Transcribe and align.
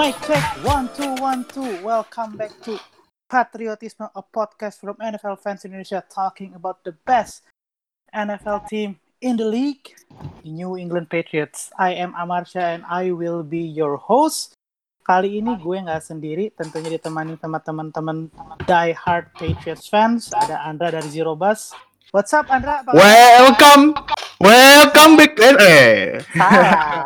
Mic 0.00 0.16
check. 0.24 0.40
One, 0.64 0.88
two, 0.96 1.12
one, 1.20 1.44
two. 1.44 1.76
Welcome 1.84 2.40
back 2.40 2.56
to 2.64 2.80
Patriotisme, 3.28 4.08
a 4.16 4.24
podcast 4.24 4.80
from 4.80 4.96
NFL 4.96 5.44
fans 5.44 5.68
Indonesia 5.68 6.00
talking 6.08 6.56
about 6.56 6.80
the 6.88 6.96
best 7.04 7.44
NFL 8.08 8.64
team 8.64 8.96
in 9.20 9.36
the 9.36 9.44
league, 9.44 9.92
the 10.40 10.56
New 10.56 10.80
England 10.80 11.12
Patriots. 11.12 11.68
I 11.76 12.00
am 12.00 12.16
Amarsha 12.16 12.80
and 12.80 12.80
I 12.88 13.12
will 13.12 13.44
be 13.44 13.60
your 13.60 14.00
host. 14.00 14.56
Kali 15.04 15.36
ini 15.36 15.60
gue 15.60 15.76
nggak 15.84 16.00
sendiri, 16.00 16.48
tentunya 16.56 16.96
ditemani 16.96 17.36
sama 17.36 17.60
teman-teman 17.60 18.32
die 18.64 18.96
hard 18.96 19.28
Patriots 19.36 19.84
fans. 19.84 20.32
Ada 20.32 20.64
Andra 20.64 20.96
dari 20.96 21.12
Zero 21.12 21.36
Bus. 21.36 21.76
What's 22.16 22.32
up 22.32 22.48
Andra? 22.48 22.88
Welcome, 22.88 23.92
welcome 24.40 25.20
back. 25.20 25.36
Eh, 25.36 25.56
eh. 25.60 27.04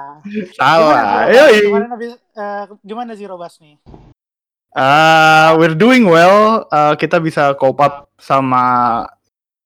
Salah. 0.57 0.89
Gimana, 0.89 1.13
Bus? 1.29 1.37
Yoi. 1.37 1.59
Kemarin 1.69 1.91
habis, 1.93 2.13
eh, 2.17 2.65
gimana 2.81 3.11
Zero 3.13 3.35
Bus 3.37 3.55
nih? 3.61 3.77
Uh, 4.75 5.55
we're 5.55 5.79
doing 5.79 6.03
well. 6.03 6.67
Uh, 6.67 6.99
kita 6.99 7.23
bisa 7.23 7.55
cope 7.55 7.79
up 7.79 8.11
sama 8.19 9.07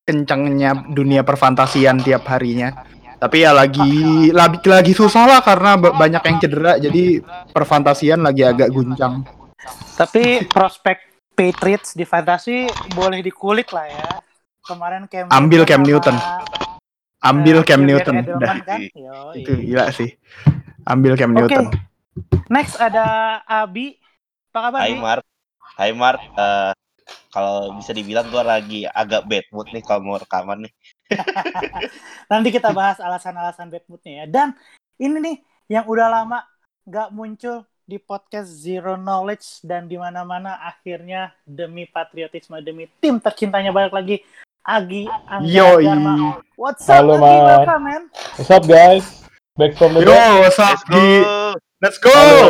kencangnya 0.05 0.85
dunia 0.93 1.25
perfantasian 1.25 1.97
tiap 2.01 2.29
harinya. 2.29 2.85
Tapi 3.19 3.43
ya 3.43 3.51
lagi 3.51 4.29
lagi, 4.31 4.63
lagi 4.63 4.93
susah 4.95 5.25
lah 5.27 5.39
karena 5.41 5.75
ba- 5.75 5.97
banyak 5.97 6.23
yang 6.23 6.37
cedera. 6.37 6.73
Jadi 6.77 7.19
perfantasian 7.49 8.21
lagi 8.21 8.45
agak 8.45 8.69
guncang. 8.69 9.25
Tapi 9.97 10.45
prospek 10.45 11.09
Patriots 11.33 11.95
di 11.97 12.05
fantasi 12.05 12.67
boleh 12.93 13.23
dikulik 13.25 13.71
lah 13.73 13.87
ya. 13.89 14.09
Kemarin 14.63 15.09
Cam 15.09 15.25
Ambil 15.33 15.65
Cam 15.65 15.81
sama, 15.81 15.87
Newton. 15.89 16.15
Ambil 17.19 17.59
eh, 17.59 17.65
Cam 17.67 17.83
Julian 17.83 17.99
Newton. 17.99 18.15
Kan? 18.63 18.79
Itu 19.35 19.51
gila 19.59 19.91
sih. 19.91 20.15
Ambil 20.87 21.19
Cam. 21.19 21.35
Newton. 21.35 21.67
Next 22.47 22.79
ada 22.79 23.39
Abi. 23.43 23.99
Apa 24.49 24.59
kabar 24.71 24.79
Hai? 24.81 24.97
Mark, 24.97 25.25
Hai 25.77 25.91
Mark, 25.93 26.21
Eh, 26.33 26.71
kalau 27.29 27.77
bisa 27.77 27.93
dibilang 27.93 28.25
gua 28.33 28.41
lagi 28.41 28.85
agak 28.89 29.25
bad 29.29 29.45
mood 29.53 29.69
nih 29.69 29.83
kalau 29.85 30.01
mau 30.01 30.17
rekaman 30.17 30.65
nih. 30.65 30.73
Nanti 32.31 32.49
kita 32.49 32.73
bahas 32.73 32.97
alasan-alasan 32.97 33.69
bad 33.69 33.85
moodnya 33.85 34.13
ya. 34.23 34.25
Dan 34.25 34.47
ini 34.97 35.17
nih 35.21 35.37
yang 35.69 35.85
udah 35.85 36.09
lama 36.09 36.41
nggak 36.89 37.09
muncul 37.13 37.65
di 37.85 37.97
podcast 37.97 38.49
Zero 38.49 38.97
Knowledge 38.97 39.65
dan 39.65 39.89
di 39.89 39.97
mana-mana 39.97 40.61
akhirnya 40.61 41.33
demi 41.41 41.89
patriotisme 41.89 42.61
demi 42.61 42.85
tim 43.01 43.17
tercintanya 43.17 43.73
balik 43.73 43.93
lagi 43.93 44.21
Agi. 44.69 45.09
Dharma. 45.81 46.45
What's 46.53 46.85
up 46.85 47.01
Halo, 47.01 47.17
Agi? 47.17 47.25
Man. 47.25 47.41
Welcome 47.41 47.83
man. 47.83 48.01
What's 48.37 48.51
up 48.53 48.63
guys? 48.69 49.05
Back 49.57 49.73
from 49.75 49.97
the 49.97 50.05
Yo, 50.05 50.13
dead. 50.13 50.39
what's 50.39 50.59
up, 50.61 50.77
Let's 50.77 50.85
go, 50.85 50.93
Gi? 50.93 51.15
Let's 51.81 51.97
go. 51.97 52.11
Halo. 52.13 52.47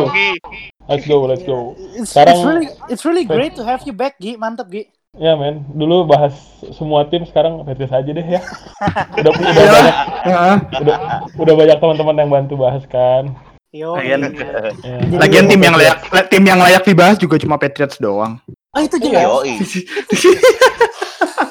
Let's 0.89 1.05
go, 1.07 1.17
let's 1.23 1.43
go. 1.47 1.57
It's, 1.95 2.11
Sekarang- 2.11 2.35
it's 2.35 2.43
really 2.43 2.67
it's 2.91 3.03
really 3.05 3.23
great 3.23 3.55
to 3.55 3.63
have 3.63 3.87
you 3.87 3.93
back 3.93 4.19
Gi. 4.19 4.35
Mantep 4.35 4.67
Gi. 4.67 4.83
Ya 5.17 5.33
men, 5.33 5.65
dulu 5.73 6.05
bahas 6.05 6.35
semua 6.75 7.01
tim 7.07 7.25
sekarang 7.25 7.63
Patriots 7.65 7.95
aja 7.95 8.11
deh 8.11 8.21
ya. 8.21 8.41
Udah 9.19 9.31
udah 9.31 9.49
Iyalah. 9.49 9.73
banyak 9.73 9.95
Heeh. 10.21 10.55
udah, 10.85 10.97
udah 11.33 11.53
banyak 11.55 11.77
teman-teman 11.81 12.15
yang 12.19 12.29
bantu 12.29 12.53
bahas 12.59 12.83
kan. 12.85 13.31
Yo. 13.71 13.95
Lagian- 13.95 14.27
Ya. 14.29 14.69
Jadi- 14.75 15.17
Lagian 15.17 15.45
tim 15.47 15.61
yang 15.63 15.75
layak 15.79 15.97
tim 16.29 16.43
yang 16.45 16.59
layak 16.59 16.83
dibahas 16.83 17.15
juga 17.15 17.39
cuma 17.39 17.55
Patriots 17.55 17.95
doang. 17.97 18.37
Oh 18.69 18.81
itu 18.83 18.99
jelas. 19.01 19.23
Yoi, 19.25 19.55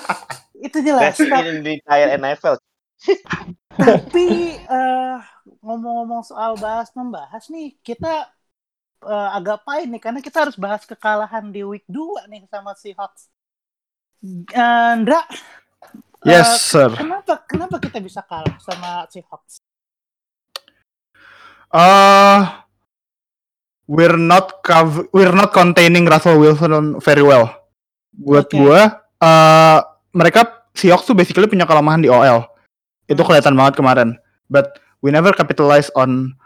Itu 0.68 0.78
jelas. 0.84 1.16
best 1.16 1.24
in 1.24 1.64
the 1.64 1.80
entire 1.80 2.08
NFL. 2.14 2.56
Tapi 3.78 4.28
eh, 4.58 5.16
ngomong-ngomong 5.64 6.26
soal 6.26 6.58
bahas 6.58 6.90
membahas 6.92 7.46
nih, 7.48 7.78
kita 7.80 8.26
eh, 9.06 9.28
agak 9.38 9.64
pahit 9.64 9.88
nih 9.88 10.02
karena 10.02 10.20
kita 10.20 10.44
harus 10.44 10.58
bahas 10.58 10.82
kekalahan 10.84 11.48
di 11.48 11.62
week 11.64 11.86
2 11.88 12.26
nih 12.28 12.44
sama 12.50 12.74
Seahawks. 12.76 13.30
Andra, 14.52 15.22
eh, 16.26 16.34
Yes, 16.34 16.74
sir. 16.74 16.90
kenapa 16.90 17.46
kenapa 17.46 17.78
kita 17.78 18.02
bisa 18.02 18.18
kalah 18.26 18.58
sama 18.58 19.06
Seahawks? 19.06 19.62
Uh, 21.70 22.64
we're 23.86 24.18
not 24.18 24.58
we're 25.14 25.30
not 25.36 25.54
containing 25.54 26.08
Russell 26.08 26.40
Wilson 26.40 26.98
very 26.98 27.22
well. 27.22 27.46
Buat 28.10 28.50
Oke. 28.50 28.56
gua, 28.58 28.80
uh, 29.22 29.78
mereka 30.10 30.57
Seahawks 30.78 31.10
tuh 31.10 31.18
basically 31.18 31.50
punya 31.50 31.66
kelemahan 31.66 31.98
di 31.98 32.06
OL. 32.06 32.46
Itu 33.10 33.26
kelihatan 33.26 33.58
banget 33.58 33.74
kemarin. 33.74 34.14
But 34.46 34.78
we 35.02 35.10
never 35.10 35.34
capitalize 35.34 35.90
on 35.98 36.38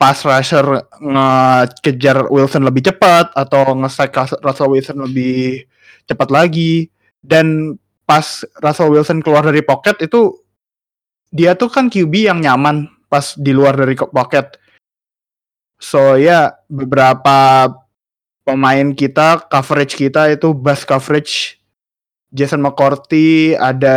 pass 0.00 0.24
rusher 0.24 0.64
ngekejar 1.04 2.32
Wilson 2.32 2.64
lebih 2.64 2.88
cepat 2.88 3.36
atau 3.36 3.76
nge-sack 3.76 4.40
Russell 4.40 4.72
Wilson 4.72 5.04
lebih 5.04 5.68
cepat 6.08 6.32
lagi. 6.32 6.88
Dan 7.20 7.76
pas 8.08 8.40
Russell 8.64 8.88
Wilson 8.88 9.20
keluar 9.20 9.44
dari 9.44 9.60
pocket 9.60 10.00
itu 10.00 10.32
dia 11.28 11.52
tuh 11.52 11.68
kan 11.68 11.92
QB 11.92 12.12
yang 12.32 12.40
nyaman 12.40 12.88
pas 13.12 13.36
di 13.36 13.52
luar 13.52 13.76
dari 13.76 13.92
pocket. 13.92 14.56
So 15.76 16.16
ya 16.16 16.56
beberapa 16.72 17.68
pemain 18.48 18.96
kita 18.96 19.48
coverage 19.52 19.96
kita 19.96 20.32
itu 20.32 20.56
bus 20.56 20.84
coverage 20.88 21.60
Jason 22.34 22.60
McCourty 22.60 23.54
ada 23.54 23.96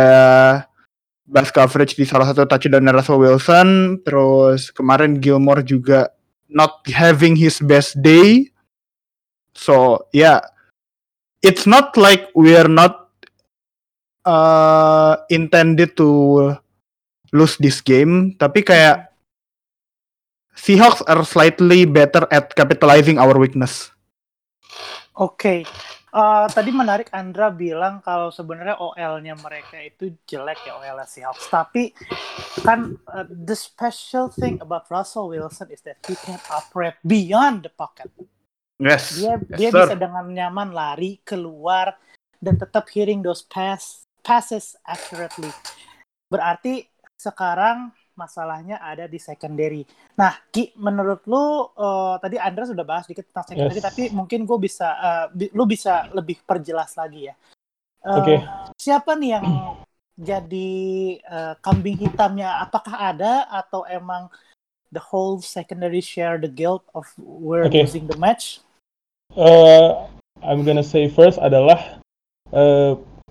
bus 1.28 1.50
coverage 1.52 1.98
di 1.98 2.06
salah 2.06 2.30
satu 2.30 2.46
touchdown 2.46 2.88
Russell 2.88 3.20
Wilson 3.20 4.00
terus 4.06 4.72
kemarin 4.72 5.18
Gilmore 5.18 5.60
juga 5.66 6.08
not 6.48 6.80
having 6.88 7.36
his 7.36 7.60
best 7.60 7.98
day 8.00 8.48
so 9.52 10.06
yeah 10.16 10.40
it's 11.44 11.68
not 11.68 11.92
like 11.98 12.32
we're 12.32 12.70
not 12.70 13.12
uh, 14.24 15.20
intended 15.28 15.98
to 15.98 16.08
lose 17.34 17.60
this 17.60 17.84
game 17.84 18.32
tapi 18.40 18.64
kayak 18.64 19.08
Seahawks 20.58 21.06
are 21.06 21.22
slightly 21.22 21.86
better 21.86 22.26
at 22.34 22.50
capitalizing 22.58 23.14
our 23.22 23.38
weakness. 23.38 23.94
Oke. 25.14 25.62
Eh, 26.08 26.46
tadi 26.56 26.72
menarik 26.72 27.12
Andra 27.12 27.52
bilang 27.52 28.00
kalau 28.00 28.32
sebenarnya 28.32 28.80
OL-nya 28.80 29.36
mereka 29.36 29.76
itu 29.76 30.16
jelek 30.24 30.56
ya 30.64 30.80
OL 30.80 31.04
Seahawks. 31.04 31.52
Tapi 31.52 31.92
kan 32.64 32.96
eh, 32.96 33.26
the 33.28 33.52
special 33.52 34.32
thing 34.32 34.56
about 34.64 34.88
Russell 34.88 35.28
Wilson 35.28 35.68
is 35.68 35.84
that 35.84 36.00
he 36.08 36.16
can 36.24 36.40
operate 36.48 36.96
beyond 37.04 37.68
the 37.68 37.72
pocket. 37.72 38.08
Yes. 38.78 39.18
dia 39.18 39.36
dia 39.58 39.74
bisa 39.74 39.98
dengan 39.98 40.30
nyaman 40.30 40.70
lari 40.70 41.18
keluar 41.26 41.98
dan 42.38 42.54
tetap 42.54 42.86
hitting 42.88 43.20
those 43.20 43.44
pass 43.44 44.08
passes 44.24 44.80
accurately. 44.88 45.52
Berarti 46.32 46.88
sekarang 47.20 47.92
masalahnya 48.18 48.82
ada 48.82 49.06
di 49.06 49.22
secondary. 49.22 49.86
Nah, 50.18 50.34
Ki, 50.50 50.74
menurut 50.74 51.22
lu 51.30 51.70
eh, 51.78 52.14
tadi 52.18 52.34
Andra 52.42 52.66
sudah 52.66 52.82
bahas 52.82 53.06
dikit 53.06 53.30
tentang 53.30 53.46
secondary, 53.54 53.78
Yes. 53.78 53.86
tapi 53.86 54.02
mungkin 54.10 54.42
gue 54.42 54.58
bisa, 54.58 54.88
eh, 54.98 55.26
bi- 55.30 55.52
lu 55.54 55.62
bisa 55.70 56.10
lebih 56.10 56.42
perjelas 56.42 56.98
lagi 56.98 57.30
ya. 57.30 57.34
Eh, 58.02 58.18
Oke. 58.18 58.34
Siapa 58.74 59.14
nih 59.14 59.38
yang 59.38 59.46
jadi 60.34 60.70
eh, 61.22 61.54
kambing 61.62 62.02
hitamnya? 62.02 62.58
Apakah 62.58 63.14
ada 63.14 63.46
atau 63.46 63.86
emang 63.86 64.26
the 64.90 64.98
whole 64.98 65.38
secondary 65.38 66.02
share 66.02 66.42
the 66.42 66.50
guilt 66.50 66.82
of 66.98 67.06
we're 67.22 67.70
Oke. 67.70 67.86
losing 67.86 68.10
the 68.10 68.18
match? 68.18 68.58
Eh, 69.38 69.88
I'm 70.42 70.66
gonna 70.66 70.82
say 70.82 71.06
first 71.06 71.38
adalah 71.38 72.02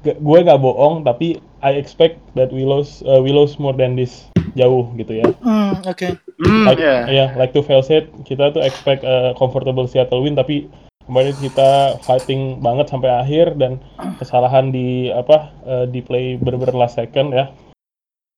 g- 0.06 0.20
gue 0.22 0.40
nggak 0.46 0.62
bohong 0.62 1.02
tapi 1.04 1.42
I 1.60 1.74
expect 1.76 2.22
that 2.38 2.54
we 2.54 2.64
lose 2.64 3.02
eh, 3.04 3.18
we 3.20 3.34
lose 3.34 3.58
more 3.58 3.74
than 3.74 3.98
this 3.98 4.30
jauh 4.58 4.90
gitu 4.98 5.22
ya. 5.22 5.26
Hmm, 5.46 5.80
oke. 5.86 6.18
Hmm, 6.38 6.66
like 6.70 6.82
yeah. 6.82 7.06
ya 7.10 7.26
like 7.34 7.54
to 7.54 7.66
fail 7.66 7.82
said 7.82 8.10
kita 8.22 8.54
tuh 8.54 8.62
expect 8.62 9.02
a 9.02 9.34
comfortable 9.38 9.90
Seattle 9.90 10.22
win 10.22 10.38
tapi 10.38 10.70
kemarin 11.10 11.34
kita 11.40 11.98
fighting 12.04 12.62
banget 12.62 12.92
sampai 12.92 13.10
akhir 13.10 13.58
dan 13.58 13.82
kesalahan 14.22 14.70
di 14.70 15.10
apa 15.10 15.50
eh, 15.66 15.86
di 15.90 16.04
play 16.04 16.38
bener-bener 16.38 16.78
last 16.78 17.00
second 17.00 17.34
ya 17.34 17.50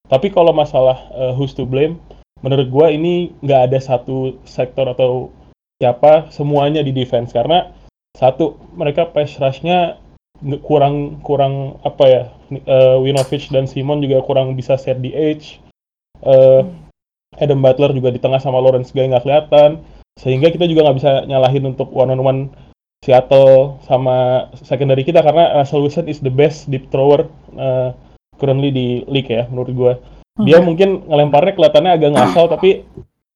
tapi 0.08 0.32
kalau 0.32 0.56
masalah 0.56 0.96
eh, 1.12 1.34
who's 1.36 1.52
to 1.52 1.68
blame 1.68 2.00
menurut 2.40 2.72
gua 2.72 2.88
ini 2.88 3.36
nggak 3.44 3.74
ada 3.74 3.80
satu 3.84 4.40
sektor 4.48 4.88
atau 4.88 5.34
siapa 5.82 6.32
semuanya 6.32 6.80
di 6.80 6.96
defense 6.96 7.36
karena 7.36 7.76
satu 8.16 8.56
mereka 8.80 9.12
pass 9.12 9.36
rush-nya 9.42 10.00
kurang 10.64 11.20
kurang 11.20 11.84
apa 11.84 12.06
ya 12.08 12.24
eh, 12.54 12.98
Winovich 13.02 13.52
dan 13.52 13.68
Simon 13.68 14.00
juga 14.00 14.24
kurang 14.24 14.56
bisa 14.56 14.80
set 14.80 15.04
the 15.04 15.12
edge 15.12 15.60
Eh, 16.24 16.62
Adam 17.40 17.64
Butler 17.64 17.96
juga 17.96 18.10
di 18.12 18.20
tengah 18.20 18.42
sama 18.42 18.60
Lawrence 18.60 18.92
Guy 18.92 19.08
nggak 19.08 19.24
kelihatan 19.24 19.80
sehingga 20.20 20.52
kita 20.52 20.68
juga 20.68 20.90
nggak 20.90 20.98
bisa 21.00 21.12
nyalahin 21.30 21.64
untuk 21.72 21.88
one 21.96 22.12
on 22.12 22.20
one 22.20 22.42
Seattle 23.00 23.80
sama 23.88 24.50
secondary 24.60 25.08
kita 25.08 25.24
karena 25.24 25.56
Russell 25.56 25.88
Wilson 25.88 26.12
is 26.12 26.20
the 26.20 26.34
best 26.34 26.68
deep 26.68 26.92
thrower 26.92 27.32
uh, 27.56 27.96
currently 28.36 28.76
di 28.76 29.08
league 29.08 29.32
ya 29.32 29.48
menurut 29.48 29.72
gue 29.72 29.94
dia 30.44 30.60
Hmm. 30.60 30.68
mungkin 30.72 30.90
ngelemparnya 31.08 31.56
kelihatannya 31.56 31.92
agak 31.96 32.12
ngasal 32.16 32.46
tapi 32.52 32.84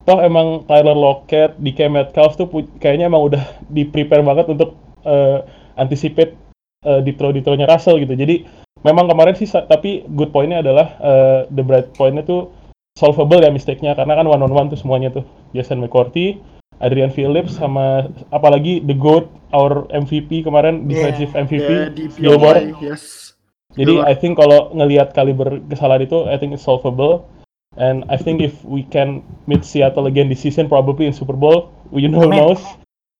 toh 0.03 0.19
emang 0.19 0.67
Tyler 0.67 0.95
Lockett, 0.95 1.55
DK 1.59 1.87
Metcalf 1.87 2.35
tuh 2.35 2.47
kayaknya 2.79 3.07
emang 3.07 3.23
udah 3.31 3.43
di 3.71 3.87
prepare 3.87 4.23
banget 4.23 4.51
untuk 4.51 4.75
eh, 5.07 5.39
anticipate 5.79 6.35
uh, 6.83 6.99
di 6.99 7.15
throw 7.15 7.31
di 7.31 7.39
throw-nya 7.39 7.67
Russell 7.67 7.99
gitu. 8.03 8.15
Jadi 8.15 8.43
memang 8.83 9.07
kemarin 9.07 9.35
sih 9.35 9.47
tapi 9.47 10.03
good 10.11 10.31
point-nya 10.35 10.59
adalah 10.59 10.87
eh, 10.99 11.39
the 11.51 11.63
bright 11.63 11.91
point-nya 11.95 12.23
tuh 12.27 12.51
solvable 12.93 13.41
ya 13.41 13.49
mistake-nya 13.49 13.97
karena 13.97 14.13
kan 14.17 14.25
one 14.29 14.41
on 14.41 14.53
one 14.53 14.67
tuh 14.69 14.77
semuanya 14.77 15.09
tuh 15.09 15.25
Jason 15.51 15.81
McCourty, 15.81 16.37
Adrian 16.81 17.09
Phillips 17.09 17.57
sama 17.57 18.09
apalagi 18.29 18.81
the 18.85 18.93
GOAT 18.93 19.29
our 19.53 19.89
MVP 19.89 20.45
kemarin 20.45 20.85
defensive 20.85 21.33
MVP 21.33 21.69
di 21.97 22.05
Gilmore. 22.17 22.73
Yes. 22.81 23.33
Jadi 23.73 23.97
Gilmore. 23.97 24.09
I 24.09 24.13
think 24.13 24.33
kalau 24.37 24.73
ngelihat 24.77 25.17
kaliber 25.17 25.61
kesalahan 25.69 26.05
itu, 26.05 26.29
I 26.29 26.37
think 26.37 26.53
it's 26.53 26.65
solvable. 26.65 27.25
And 27.73 28.05
I 28.05 28.21
think 28.21 28.37
if 28.45 28.61
we 28.61 28.85
can 28.85 29.25
meet 29.49 29.65
Seattle 29.65 30.05
again 30.05 30.29
this 30.29 30.45
season, 30.45 30.69
probably 30.69 31.09
in 31.09 31.13
Super 31.17 31.33
Bowl, 31.33 31.73
you 31.89 32.05
know 32.05 32.29
Amin. 32.29 32.37
knows. 32.37 32.61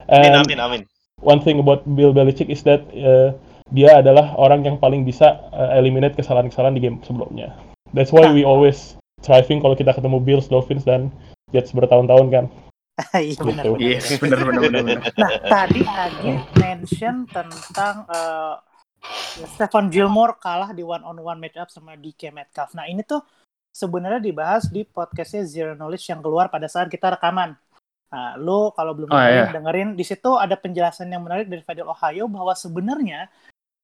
Amin, 0.06 0.38
amin, 0.38 0.60
amin. 0.62 0.81
one 1.24 1.40
thing 1.40 1.58
about 1.58 1.88
Bill 1.96 2.14
Belichick 2.14 2.52
is 2.52 2.62
that 2.68 2.84
uh, 2.92 3.31
dia 3.72 4.04
adalah 4.04 4.36
orang 4.36 4.68
yang 4.68 4.78
paling 4.78 5.08
bisa 5.08 5.40
uh, 5.56 5.72
eliminate 5.80 6.20
kesalahan-kesalahan 6.20 6.75
di 6.78 6.84
game 6.84 7.00
sebelumnya. 7.02 7.56
That's 7.96 8.12
why 8.12 8.30
we 8.30 8.44
always 8.44 9.00
thriving 9.24 9.64
kalau 9.64 9.74
kita 9.74 9.96
ketemu 9.96 10.20
Bills, 10.20 10.52
Dolphins, 10.52 10.84
dan 10.84 11.10
Jets 11.56 11.72
bertahun-tahun 11.72 12.28
kan. 12.30 12.46
Iya 13.18 13.42
benar. 13.42 13.64
Gitu. 13.66 13.74
benar. 13.74 13.81
Yes, 13.81 14.06
benar 14.22 14.40
benar. 14.46 14.84
Nah, 15.18 15.31
tadi 15.50 15.81
Agi 15.81 16.31
mention 16.62 17.25
tentang 17.25 18.06
eh 18.06 18.54
Stefan 19.58 19.92
Gilmore 19.92 20.40
kalah 20.40 20.72
di 20.72 20.80
one 20.86 21.04
on 21.04 21.18
one 21.20 21.40
matchup 21.42 21.68
sama 21.68 22.00
DK 22.00 22.31
Metcalf. 22.31 22.72
Nah, 22.78 22.88
ini 22.88 23.04
tuh 23.04 23.20
sebenarnya 23.74 24.22
dibahas 24.24 24.70
di 24.72 24.86
podcastnya 24.88 25.44
Zero 25.44 25.74
Knowledge 25.75 26.08
yang 26.08 26.22
keluar 26.24 26.48
pada 26.48 26.70
saat 26.72 26.88
kita 26.88 27.18
rekaman. 27.18 27.58
Nah, 28.14 28.38
lu 28.38 28.70
kalau 28.78 28.94
belum 28.94 29.10
Oh, 29.10 29.18
dengerin, 29.18 29.36
iya. 29.36 29.52
dengerin 29.52 29.90
di 29.98 30.06
situ 30.06 30.38
ada 30.38 30.54
penjelasan 30.54 31.10
yang 31.10 31.25
menarik 31.25 31.50
dari 31.50 31.66
Fadil 31.66 31.90
Ohio 31.90 32.30
bahwa 32.30 32.54
sebenarnya 32.54 33.28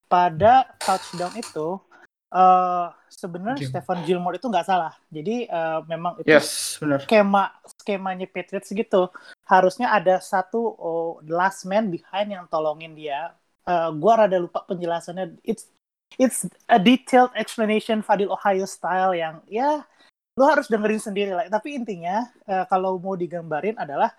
pada 0.06 0.70
touchdown 0.80 1.34
itu 1.34 1.82
eh 2.30 2.86
sebenarnya 3.10 3.66
Stefan 3.66 4.06
Gilmore 4.06 4.38
itu 4.38 4.46
nggak 4.46 4.66
salah. 4.66 4.94
Jadi 5.10 5.50
eh, 5.50 5.80
memang 5.90 6.22
itu 6.22 6.30
Yes, 6.30 6.78
benar. 6.78 7.02
skema 7.02 7.50
skemanya 7.66 8.26
Patriots 8.30 8.70
gitu. 8.70 9.10
Harusnya 9.44 9.90
ada 9.90 10.22
satu 10.22 10.62
oh, 10.78 11.18
last 11.26 11.66
man 11.66 11.90
behind 11.90 12.30
yang 12.30 12.46
tolongin 12.46 12.94
dia. 12.94 13.34
Eh, 13.66 13.90
gua 13.98 14.24
rada 14.24 14.38
lupa 14.38 14.62
penjelasannya. 14.62 15.42
It's 15.42 15.66
it's 16.18 16.46
a 16.70 16.78
detailed 16.78 17.34
explanation 17.34 18.02
Fadil 18.02 18.30
Ohio 18.30 18.66
style 18.66 19.14
yang 19.14 19.42
ya 19.50 19.82
lu 20.38 20.44
harus 20.46 20.70
dengerin 20.70 21.02
sendiri 21.02 21.34
lah. 21.34 21.50
Tapi 21.50 21.74
intinya 21.74 22.30
eh, 22.46 22.64
kalau 22.70 22.96
mau 23.02 23.18
digambarin 23.18 23.74
adalah 23.74 24.14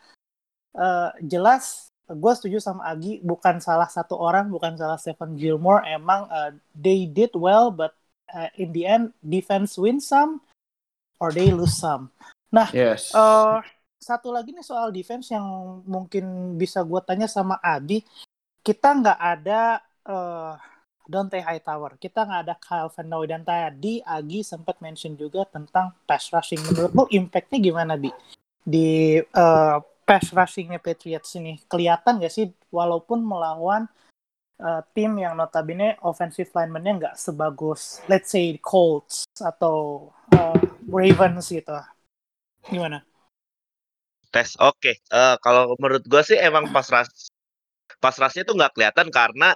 eh, 0.76 1.12
jelas 1.24 1.88
gue 2.12 2.34
setuju 2.36 2.60
sama 2.60 2.92
Agi 2.92 3.24
bukan 3.24 3.64
salah 3.64 3.88
satu 3.88 4.20
orang 4.20 4.52
bukan 4.52 4.76
salah 4.76 5.00
Stephen 5.00 5.40
Gilmore. 5.40 5.88
Emang 5.88 6.28
eh, 6.28 6.52
they 6.76 7.08
did 7.08 7.32
well 7.40 7.72
but 7.72 7.96
eh, 8.36 8.50
in 8.60 8.70
the 8.72 8.84
end 8.88 9.06
defense 9.22 9.76
win 9.78 10.00
some 10.00 10.42
or 11.20 11.32
they 11.32 11.52
lose 11.52 11.76
some 11.78 12.12
Yes. 12.76 13.16
Eh, 13.16 13.60
satu 14.02 14.34
lagi 14.36 14.52
nih 14.52 14.66
soal 14.66 14.92
defense 14.92 15.32
yang 15.32 15.80
mungkin 15.88 16.58
bisa 16.60 16.84
gue 16.84 17.00
tanya 17.08 17.32
sama 17.32 17.56
Adi. 17.64 18.04
Kita 18.62 18.92
nggak 19.00 19.20
ada 19.20 19.80
eh 20.06 20.56
Dante 21.12 21.44
Hightower, 21.44 22.00
kita 22.00 22.24
nggak 22.24 22.42
ada 22.46 22.56
Kyle 22.56 22.92
Van 22.94 23.08
Noy 23.10 23.28
dan 23.28 23.44
tadi 23.44 24.00
Agi 24.00 24.48
sempat 24.48 24.80
mention 24.80 25.18
juga 25.20 25.44
tentang 25.50 25.92
pass 26.08 26.32
rushing. 26.32 26.62
Menurut 26.72 26.92
lu 26.94 27.04
impact-nya 27.12 27.60
gimana 27.60 27.96
bi 28.00 28.12
di 28.62 29.18
eh, 29.20 29.78
pass 30.06 30.26
rushingnya 30.32 30.80
Patriots 30.80 31.32
ini? 31.40 31.60
Kelihatan 31.66 32.20
nggak 32.20 32.34
sih 32.34 32.52
walaupun 32.70 33.24
melawan 33.24 33.88
eh, 34.62 34.82
tim 34.94 35.18
yang 35.18 35.34
notabene 35.34 35.98
offensive 36.06 36.54
lineman-nya 36.54 36.94
nggak 37.02 37.16
sebagus 37.18 38.00
let's 38.06 38.30
say 38.30 38.56
Colts 38.62 39.26
atau 39.42 40.10
eh, 40.32 40.62
Ravens 40.86 41.50
gitu. 41.50 41.74
Gimana? 42.70 43.02
Tes 44.30 44.56
oke. 44.62 44.94
Eh, 45.02 45.36
kalau 45.42 45.74
menurut 45.82 46.06
gua 46.06 46.22
sih 46.22 46.38
emang 46.38 46.70
pas 46.70 46.86
ras 46.94 47.10
pas 48.00 48.16
rasnya 48.16 48.48
tuh 48.48 48.56
nggak 48.58 48.74
kelihatan 48.78 49.08
karena 49.12 49.54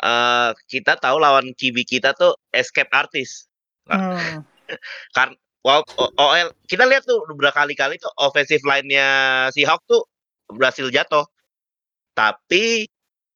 eh 0.00 0.50
kita 0.70 0.96
tahu 0.96 1.20
lawan 1.20 1.52
QB 1.52 1.84
kita 1.84 2.16
tuh 2.16 2.32
escape 2.54 2.88
artist. 2.94 3.50
Hmm. 3.90 4.46
Kan 5.16 5.36
wow, 5.66 5.84
OL 6.16 6.48
kita 6.64 6.88
lihat 6.88 7.04
tuh 7.04 7.20
beberapa 7.28 7.52
kali-kali 7.52 8.00
tuh 8.00 8.08
offensive 8.16 8.64
line-nya 8.64 9.08
si 9.52 9.66
Hawk 9.68 9.84
tuh 9.84 10.06
berhasil 10.48 10.88
jatuh. 10.88 11.26
Tapi 12.16 12.88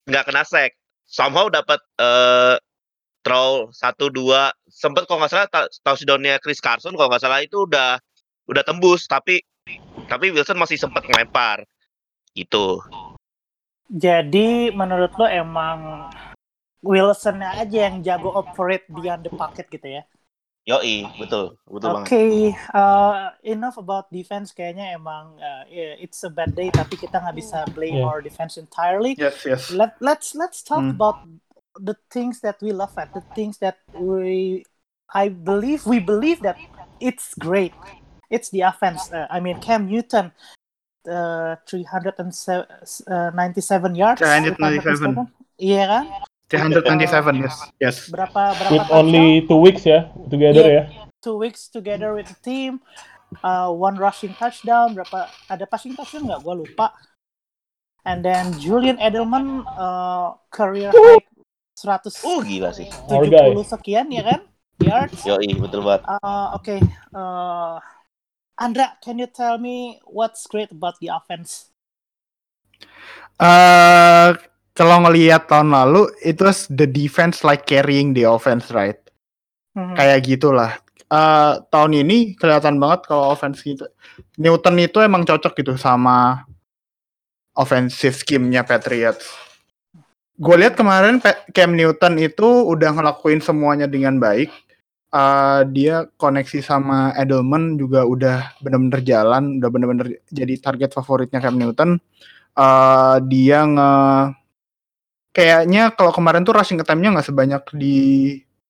nggak 0.09 0.25
kena 0.29 0.45
sack. 0.45 0.73
Somehow 1.05 1.53
dapat 1.53 1.81
eh 2.01 2.57
throw 3.25 3.73
satu 3.73 4.13
dua 4.13 4.53
sempet 4.69 5.09
kalau 5.09 5.25
nggak 5.25 5.33
salah 5.33 5.49
touchdown-nya 5.81 6.37
Chris 6.45 6.61
Carson 6.61 6.93
kalau 6.93 7.09
nggak 7.09 7.25
salah 7.25 7.41
itu 7.41 7.65
udah 7.65 7.97
udah 8.45 8.63
tembus 8.63 9.09
tapi 9.09 9.41
tapi 10.05 10.29
Wilson 10.29 10.61
masih 10.61 10.77
sempat 10.77 11.09
ngelempar 11.09 11.65
gitu. 12.37 12.85
Jadi 13.89 14.69
menurut 14.77 15.13
lo 15.17 15.25
emang 15.25 16.13
Wilson 16.85 17.41
aja 17.41 17.89
yang 17.89 18.05
jago 18.05 18.29
operate 18.37 18.85
beyond 18.93 19.25
the 19.25 19.33
pocket 19.33 19.65
gitu 19.73 20.01
ya? 20.01 20.03
Yoi, 20.65 21.05
betul, 21.21 21.61
betul 21.69 21.93
Oke, 21.93 22.09
banget. 22.09 22.57
uh, 22.73 23.37
enough 23.45 23.77
about 23.77 24.09
defense. 24.09 24.49
Kayaknya 24.57 24.97
emang 24.97 25.37
uh, 25.37 25.69
it's 26.01 26.25
a 26.25 26.33
bad 26.33 26.57
day, 26.57 26.73
tapi 26.73 26.97
kita 26.97 27.21
nggak 27.21 27.37
bisa 27.37 27.69
blame 27.77 28.01
Yeah. 28.01 28.09
our 28.09 28.25
defense 28.25 28.57
entirely. 28.57 29.13
Yes, 29.21 29.45
yes. 29.45 29.69
Let 29.69 29.93
let's 30.01 30.33
let's 30.33 30.65
talk 30.65 30.81
Hmm. 30.81 30.97
about 30.97 31.21
the 31.77 31.93
things 32.09 32.41
that 32.41 32.57
we 32.65 32.73
love 32.73 32.97
at 32.97 33.13
the 33.13 33.21
things 33.37 33.61
that 33.61 33.77
we 33.93 34.65
I 35.13 35.29
believe 35.29 35.85
we 35.85 36.01
believe 36.01 36.41
that 36.41 36.57
it's 36.97 37.37
great. 37.37 37.77
It's 38.33 38.49
the 38.49 38.65
offense. 38.65 39.13
Uh, 39.13 39.29
I 39.29 39.45
mean 39.45 39.61
Cam 39.61 39.85
Newton, 39.85 40.33
uh, 41.05 41.61
397 41.69 44.01
yards. 44.01 44.25
if 44.25 44.33
I'm 44.33 44.49
not 44.49 44.57
397. 44.57 44.81
mistaken. 44.89 45.29
Iya 45.61 45.85
kan? 45.93 46.05
327, 46.51 47.41
yes. 47.41 47.57
Yes. 47.81 47.97
Berapa 48.13 48.53
berapa 48.53 48.71
With 48.71 48.85
touchdown? 48.85 49.01
only 49.01 49.27
two 49.49 49.59
weeks 49.59 49.83
ya 49.83 50.13
together 50.29 50.65
Yeah. 50.65 50.87
ya. 50.93 51.09
two 51.25 51.41
weeks 51.41 51.73
together 51.73 52.13
with 52.13 52.29
the 52.29 52.37
team, 52.45 52.85
uh, 53.41 53.73
one 53.73 53.97
rushing 53.97 54.37
touchdown, 54.37 54.93
berapa 54.93 55.25
ada 55.49 55.65
passing 55.65 55.97
touchdown 55.97 56.29
nggak? 56.29 56.45
Gue 56.45 56.55
lupa. 56.69 56.93
And 58.05 58.21
then 58.21 58.53
Julian 58.61 59.01
Edelman 59.01 59.65
uh, 59.65 60.37
career 60.53 60.93
high 60.93 61.25
170 61.81 62.21
Uh, 62.29 62.41
gila 62.45 62.71
sih. 62.77 62.93
Our 63.09 63.25
guy. 63.33 63.57
sekian 63.65 64.13
ya 64.13 64.21
kan 64.21 64.41
yards. 64.85 65.25
Yoi, 65.25 65.49
betul 65.57 65.81
banget. 65.81 66.05
Uh, 66.05 66.53
Oke, 66.61 66.77
uh, 67.17 67.81
Andra, 68.61 68.93
can 69.01 69.17
you 69.17 69.27
tell 69.27 69.57
me 69.57 69.99
what's 70.05 70.45
great 70.45 70.69
about 70.69 71.01
the 71.01 71.09
offense? 71.09 71.73
Eh 73.41 74.31
kalau 74.75 75.07
ngelihat 75.07 75.47
tahun 75.47 75.71
lalu 75.71 76.11
it 76.21 76.43
was 76.43 76.67
the 76.67 76.85
defense 76.85 77.47
like 77.47 77.63
carrying 77.65 78.11
the 78.11 78.27
offense, 78.27 78.75
right? 78.75 78.99
Hmm. 79.79 79.95
Kayak 79.95 80.27
gitulah. 80.27 80.75
Eh 81.07 81.53
tahun 81.71 82.03
ini 82.03 82.35
kelihatan 82.35 82.83
banget 82.83 83.07
kalau 83.07 83.31
offense 83.31 83.63
gitu. 83.63 83.87
Newton 84.35 84.83
itu 84.83 84.99
emang 84.99 85.23
cocok 85.23 85.55
gitu 85.55 85.79
sama 85.79 86.43
offensive 87.55 88.19
scheme-nya 88.19 88.67
Patriots. 88.67 89.31
Gue 90.35 90.59
lihat 90.59 90.75
kemarin 90.75 91.23
Cam 91.55 91.79
Newton 91.79 92.19
itu 92.19 92.67
udah 92.67 92.91
ngelakuin 92.99 93.39
semuanya 93.39 93.87
dengan 93.87 94.19
baik. 94.19 94.51
Eh 95.15 95.61
dia 95.71 96.11
koneksi 96.19 96.59
sama 96.59 97.15
Edelman 97.15 97.79
juga 97.79 98.03
udah 98.03 98.59
bener-bener 98.59 98.99
jalan, 99.07 99.63
udah 99.63 99.71
bener-bener 99.71 100.07
jadi 100.35 100.59
target 100.59 100.91
favoritnya 100.91 101.39
Cam 101.39 101.55
Newton. 101.55 102.03
Eh 102.59 103.17
dia 103.31 103.63
nge 103.63 103.93
kayaknya 105.35 105.91
kalau 105.99 106.15
kemarin 106.15 106.47
tuh 106.47 106.55
rushing 106.55 106.79
attempt-nya 106.79 107.19
nggak 107.19 107.29
sebanyak 107.29 107.63
di 107.75 107.97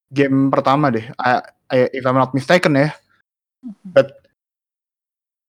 game 0.09 0.49
pertama 0.49 0.89
deh. 0.89 1.05
I- 1.21 1.45
I- 1.71 1.93
if 1.93 2.03
I'm 2.09 2.17
not 2.17 2.33
mistaken 2.33 2.81
ya. 2.81 2.91
But 3.85 4.13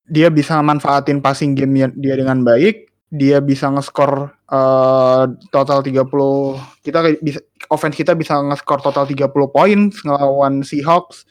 dia 0.05 0.29
bisa 0.29 0.59
manfaatin 0.61 1.23
passing 1.23 1.55
game 1.57 1.89
dia 1.97 2.15
dengan 2.19 2.43
baik. 2.43 2.91
Dia 3.09 3.39
bisa 3.39 3.71
nge-score 3.71 4.35
eh, 4.45 5.23
total 5.49 5.79
30 5.81 6.59
kita 6.85 6.99
bisa 7.23 7.39
offense 7.73 7.95
kita 7.97 8.13
bisa 8.13 8.37
nge-score 8.37 8.83
total 8.83 9.07
30 9.07 9.31
points 9.49 10.03
ngelawan 10.03 10.61
Seahawks. 10.61 11.23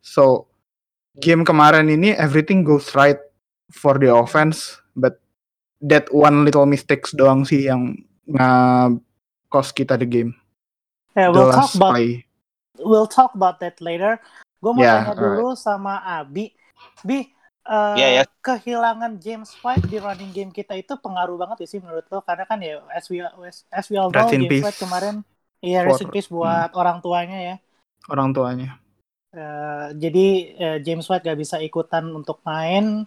So 0.00 0.48
game 1.20 1.42
kemarin 1.44 1.90
ini 1.90 2.14
everything 2.16 2.62
goes 2.62 2.94
right 2.94 3.18
for 3.74 3.98
the 3.98 4.08
offense 4.10 4.78
but 4.94 5.18
that 5.82 6.06
one 6.14 6.46
little 6.46 6.64
mistakes 6.66 7.12
doang 7.12 7.44
sih 7.44 7.68
yang 7.68 7.98
nge 8.30 8.50
cost 9.54 9.70
kita 9.70 9.94
the 9.94 10.02
game. 10.02 10.34
Yeah, 11.14 11.30
The 11.30 11.38
we'll 11.38 11.54
talk 11.54 11.70
last 11.70 11.78
about 11.78 11.92
play. 11.94 12.26
we'll 12.82 13.06
talk 13.06 13.30
about 13.38 13.62
that 13.62 13.78
later. 13.78 14.18
Gue 14.58 14.74
mau 14.74 14.82
Yeah, 14.82 15.06
tanya 15.06 15.14
dulu 15.14 15.54
sama 15.54 16.02
Abi. 16.02 16.50
Bi, 17.06 17.30
eh, 17.62 17.94
Iya, 17.94 18.08
ya. 18.10 18.24
kehilangan 18.42 19.22
James 19.22 19.54
White 19.62 19.86
di 19.86 20.02
running 20.02 20.34
game 20.34 20.50
kita 20.50 20.74
itu 20.74 20.98
pengaruh 20.98 21.38
banget 21.38 21.62
ya 21.62 21.68
sih 21.70 21.78
menurut 21.78 22.02
lo 22.10 22.18
karena 22.26 22.44
kan 22.50 22.58
ya 22.58 22.82
as 22.90 23.06
we 23.06 23.22
as, 23.22 23.62
as 23.70 23.86
we 23.86 23.94
all 23.94 24.10
know 24.10 24.26
James 24.26 24.50
peace. 24.50 24.64
White 24.66 24.80
kemarin 24.80 25.22
iya 25.62 25.86
rest 25.86 26.02
in 26.02 26.08
For- 26.10 26.14
peace 26.18 26.26
buat 26.26 26.74
orang 26.74 26.98
tuanya 26.98 27.38
ya 27.38 27.56
orang 28.10 28.32
tuanya. 28.34 28.80
Eh, 29.36 29.86
jadi 30.00 30.26
eh, 30.56 30.78
James 30.82 31.04
White 31.06 31.24
gak 31.28 31.38
bisa 31.38 31.56
ikutan 31.62 32.10
untuk 32.10 32.42
main 32.42 33.06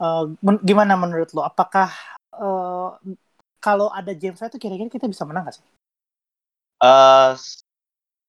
Eh, 0.00 0.24
men- 0.40 0.64
gimana 0.64 0.96
menurut 0.96 1.28
lo 1.36 1.44
apakah 1.44 1.92
eh, 2.34 2.88
kalau 3.60 3.88
ada 3.88 4.10
James 4.10 4.36
White 4.36 4.50
itu 4.50 4.60
kira-kira 4.60 4.88
kita 4.88 5.06
bisa 5.06 5.22
menang 5.22 5.46
gak 5.46 5.60
sih? 5.60 5.64
S- 7.36 7.60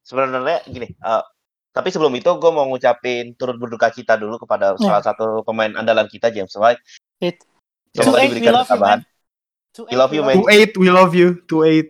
sebenarnya 0.04 0.60
gini. 0.66 0.92
eh, 0.92 1.24
tapi 1.72 1.88
sebelum 1.88 2.12
itu 2.12 2.28
gue 2.28 2.52
mau 2.52 2.68
ngucapin 2.68 3.32
turut 3.34 3.56
berduka 3.56 3.88
cita 3.90 4.20
dulu 4.20 4.36
kepada 4.38 4.76
Ya. 4.76 4.92
salah 4.92 5.04
satu 5.04 5.26
pemain 5.42 5.72
andalan 5.72 6.06
kita 6.06 6.28
James 6.30 6.52
White. 6.54 6.84
It, 7.18 7.40
Semoga 7.92 8.20
2-8, 8.20 8.22
we 8.22 8.28
diberikan 8.30 8.52
love 8.52 8.60
you 8.62 8.68
ketabahan. 8.70 9.00
man. 9.00 9.10
2-8, 9.72 9.88
We 9.88 9.96
love 9.96 10.12
you, 10.12 10.22
man. 10.22 10.36
Two 10.36 10.48
eight, 10.50 10.72
we 10.76 10.88
love 10.90 11.14
you. 11.14 11.28
Two 11.48 11.64
eight. 11.64 11.90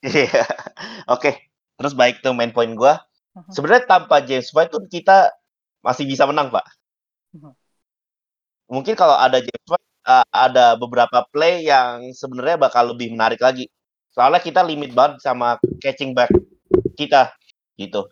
Iya. 0.00 0.40
Oke. 1.14 1.36
Terus 1.76 1.92
baik 1.92 2.20
tuh 2.20 2.32
main 2.32 2.48
poin 2.48 2.72
gue. 2.72 2.92
Mhm. 3.36 3.52
Sebenarnya 3.52 3.84
tanpa 3.84 4.24
James 4.24 4.48
White 4.50 4.72
tuh 4.72 4.80
kita 4.86 5.28
masih 5.80 6.08
bisa 6.08 6.24
menang 6.24 6.48
pak. 6.48 6.64
Mhm. 7.36 7.52
Mungkin 8.70 8.94
kalau 8.94 9.16
ada 9.16 9.36
James 9.36 9.68
White 9.68 9.89
eh, 10.10 10.24
ada 10.34 10.74
beberapa 10.74 11.22
play 11.30 11.70
yang 11.70 12.10
sebenarnya 12.10 12.58
bakal 12.58 12.90
lebih 12.90 13.14
menarik 13.14 13.38
lagi. 13.38 13.70
Soalnya 14.10 14.42
kita 14.42 14.60
limit 14.66 14.90
banget 14.90 15.22
sama 15.22 15.56
catching 15.78 16.10
back 16.10 16.30
kita 16.98 17.30
gitu. 17.78 18.10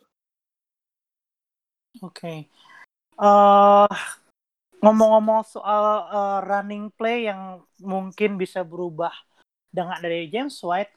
Oke. 1.99 2.47
Eh, 3.19 3.95
ngomong-ngomong 4.79 5.43
soal 5.43 5.85
eh, 6.15 6.39
running 6.47 6.95
play 6.95 7.27
yang 7.27 7.63
mungkin 7.83 8.39
bisa 8.39 8.63
berubah 8.63 9.11
dengan 9.75 9.99
dari 9.99 10.31
James 10.31 10.55
White, 10.63 10.95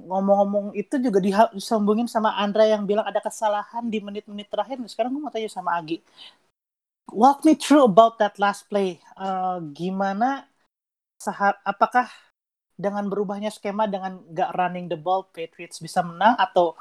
ngomong-ngomong 0.00 0.72
itu 0.72 0.96
juga 0.98 1.20
disambungin 1.52 2.08
sama 2.08 2.32
Andra 2.40 2.64
yang 2.64 2.88
bilang 2.88 3.04
ada 3.04 3.20
kesalahan 3.20 3.86
di 3.86 4.00
menit-menit 4.00 4.48
terakhir. 4.48 4.80
Sekarang 4.88 5.12
gue 5.12 5.22
mau 5.22 5.32
tanya 5.32 5.50
sama 5.52 5.76
Agi. 5.76 6.00
Walk 7.10 7.42
me 7.42 7.58
through 7.58 7.86
about 7.86 8.22
that 8.22 8.38
last 8.38 8.70
play. 8.70 9.02
Eh, 9.18 9.58
gimana 9.74 10.46
saha- 11.18 11.58
apakah 11.66 12.06
dengan 12.80 13.04
berubahnya 13.12 13.52
skema 13.52 13.84
dengan 13.84 14.24
gak 14.32 14.56
running 14.56 14.88
the 14.88 14.96
ball 14.96 15.28
Patriots 15.28 15.82
bisa 15.84 16.00
menang 16.00 16.32
atau 16.40 16.72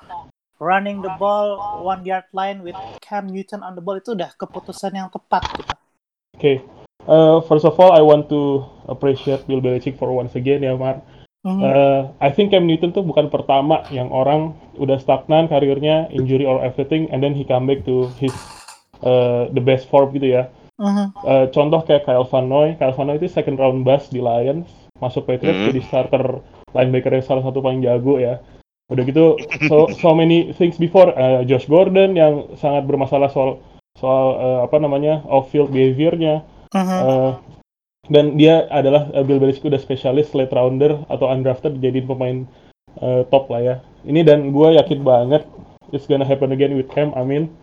running 0.61 1.03
the 1.03 1.11
ball 1.19 1.59
one 1.83 2.07
yard 2.07 2.27
line 2.31 2.63
with 2.63 2.77
Cam 3.03 3.27
Newton 3.27 3.59
on 3.59 3.75
the 3.75 3.83
ball 3.83 3.99
itu 3.99 4.15
udah 4.15 4.31
keputusan 4.39 4.95
yang 4.95 5.11
tepat 5.11 5.43
gitu. 5.59 5.73
Oke. 6.39 6.53
Uh, 7.09 7.41
first 7.47 7.65
of 7.67 7.75
all, 7.79 7.91
I 7.91 8.03
want 8.03 8.29
to 8.31 8.63
appreciate 8.87 9.43
Bill 9.49 9.63
Belichick 9.63 9.97
for 9.97 10.11
once 10.13 10.35
again 10.37 10.61
ya, 10.63 10.75
Mar. 10.75 11.03
Mhm. 11.47 11.63
Uh, 11.63 12.01
I 12.19 12.29
think 12.35 12.51
Cam 12.51 12.67
Newton 12.67 12.91
tuh 12.91 13.03
bukan 13.03 13.31
pertama 13.31 13.87
yang 13.91 14.11
orang 14.11 14.55
udah 14.75 14.99
stagnan 14.99 15.47
karirnya, 15.47 16.11
injury 16.11 16.43
or 16.43 16.59
everything, 16.59 17.07
and 17.11 17.23
then 17.23 17.31
he 17.31 17.47
come 17.47 17.63
back 17.63 17.87
to 17.87 18.11
his 18.19 18.35
uh, 19.03 19.47
the 19.51 19.63
best 19.63 19.87
form 19.87 20.11
gitu 20.15 20.35
ya. 20.39 20.49
Mhm. 20.79 21.11
Uh, 21.27 21.45
contoh 21.51 21.83
kayak 21.83 22.07
Kyle 22.07 22.23
Van 22.23 22.47
Noy, 22.47 22.79
Kyle 22.79 22.95
Van 22.95 23.07
Noy 23.11 23.19
itu 23.19 23.27
second 23.27 23.59
round 23.59 23.83
bust 23.83 24.15
di 24.15 24.23
Lions, 24.23 24.71
masuk 25.03 25.27
Patriots 25.27 25.59
Mhm. 25.59 25.67
jadi 25.75 25.81
starter 25.91 26.25
linebacker 26.71 27.11
yang 27.11 27.25
salah 27.25 27.43
satu 27.43 27.59
paling 27.59 27.83
jago 27.83 28.15
ya. 28.15 28.39
Udah 28.89 29.03
gitu, 29.05 29.37
so 29.69 29.85
so 30.01 30.17
many 30.17 30.49
things 30.57 30.79
before 30.81 31.13
uh, 31.13 31.45
Josh 31.45 31.69
Gordon 31.69 32.17
yang 32.17 32.49
sangat 32.57 32.89
bermasalah 32.89 33.29
soal 33.29 33.61
soal 33.99 34.27
uh, 34.39 34.59
apa 34.65 34.81
namanya 34.81 35.21
off 35.29 35.51
field 35.53 35.69
behaviornya. 35.69 36.41
Mhm. 36.73 36.97
Uh, 37.03 37.31
dan 38.09 38.39
dia 38.41 38.65
adalah 38.73 39.11
uh, 39.13 39.21
Bill 39.21 39.37
Belichick 39.37 39.67
udah 39.69 39.77
spesialis 39.77 40.33
late 40.33 40.49
rounder 40.55 41.05
atau 41.11 41.29
undrafted 41.29 41.77
jadiin 41.77 42.09
pemain 42.09 42.37
uh, 43.03 43.21
top 43.29 43.51
lah 43.53 43.61
ya. 43.61 43.75
Ini 44.07 44.25
dan 44.25 44.49
gue 44.49 44.79
yakin 44.81 45.05
banget 45.05 45.45
it's 45.93 46.09
gonna 46.09 46.25
happen 46.25 46.49
again 46.49 46.73
with 46.73 46.89
Cam. 46.89 47.13
Amin. 47.13 47.53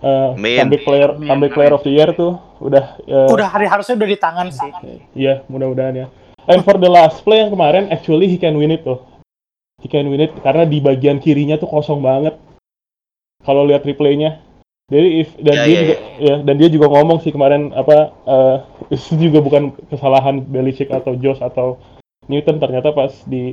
Uh, 0.00 0.32
comeback 0.32 0.80
player 0.80 1.12
Amin. 1.12 1.28
comeback 1.28 1.52
player 1.52 1.72
of 1.76 1.84
the 1.84 1.92
year 1.92 2.08
tuh 2.16 2.40
udah 2.56 2.96
uh, 3.04 3.28
Udah 3.28 3.52
hari 3.52 3.68
harusnya 3.68 4.00
udah 4.00 4.08
di 4.08 4.16
tangan 4.16 4.48
sih. 4.48 4.72
Iya, 5.12 5.44
mudah-mudahan 5.52 5.92
ya. 5.92 6.06
And 6.48 6.64
for 6.64 6.80
the 6.80 6.88
last 6.88 7.20
play 7.20 7.44
yang 7.44 7.52
kemarin, 7.52 7.92
actually 7.92 8.24
he 8.24 8.40
can 8.40 8.56
win 8.56 8.72
it 8.72 8.80
tuh. 8.80 8.96
He 9.84 9.92
can 9.92 10.08
win 10.08 10.24
it 10.24 10.32
karena 10.40 10.64
di 10.64 10.80
bagian 10.80 11.20
kirinya 11.20 11.60
tuh 11.60 11.68
kosong 11.68 12.00
banget. 12.00 12.40
Kalau 13.44 13.68
lihat 13.68 13.84
replaynya. 13.84 14.40
Jadi 14.88 15.08
if 15.22 15.30
dan 15.38 15.54
Ya, 15.54 15.64
dia 15.68 15.70
ya, 15.70 15.80
juga 15.80 15.96
ya 16.18 16.34
dan 16.42 16.54
dia 16.56 16.68
juga 16.72 16.86
ngomong 16.90 17.22
sih 17.22 17.30
kemarin 17.30 17.70
apa 17.76 18.10
eh, 18.26 18.56
itu 18.96 19.20
juga 19.20 19.38
bukan 19.44 19.76
kesalahan 19.92 20.42
Belichick 20.42 20.88
atau 20.88 21.12
Josh 21.14 21.44
atau 21.44 21.76
Newton 22.26 22.56
ternyata 22.56 22.90
pas 22.96 23.12
di 23.28 23.52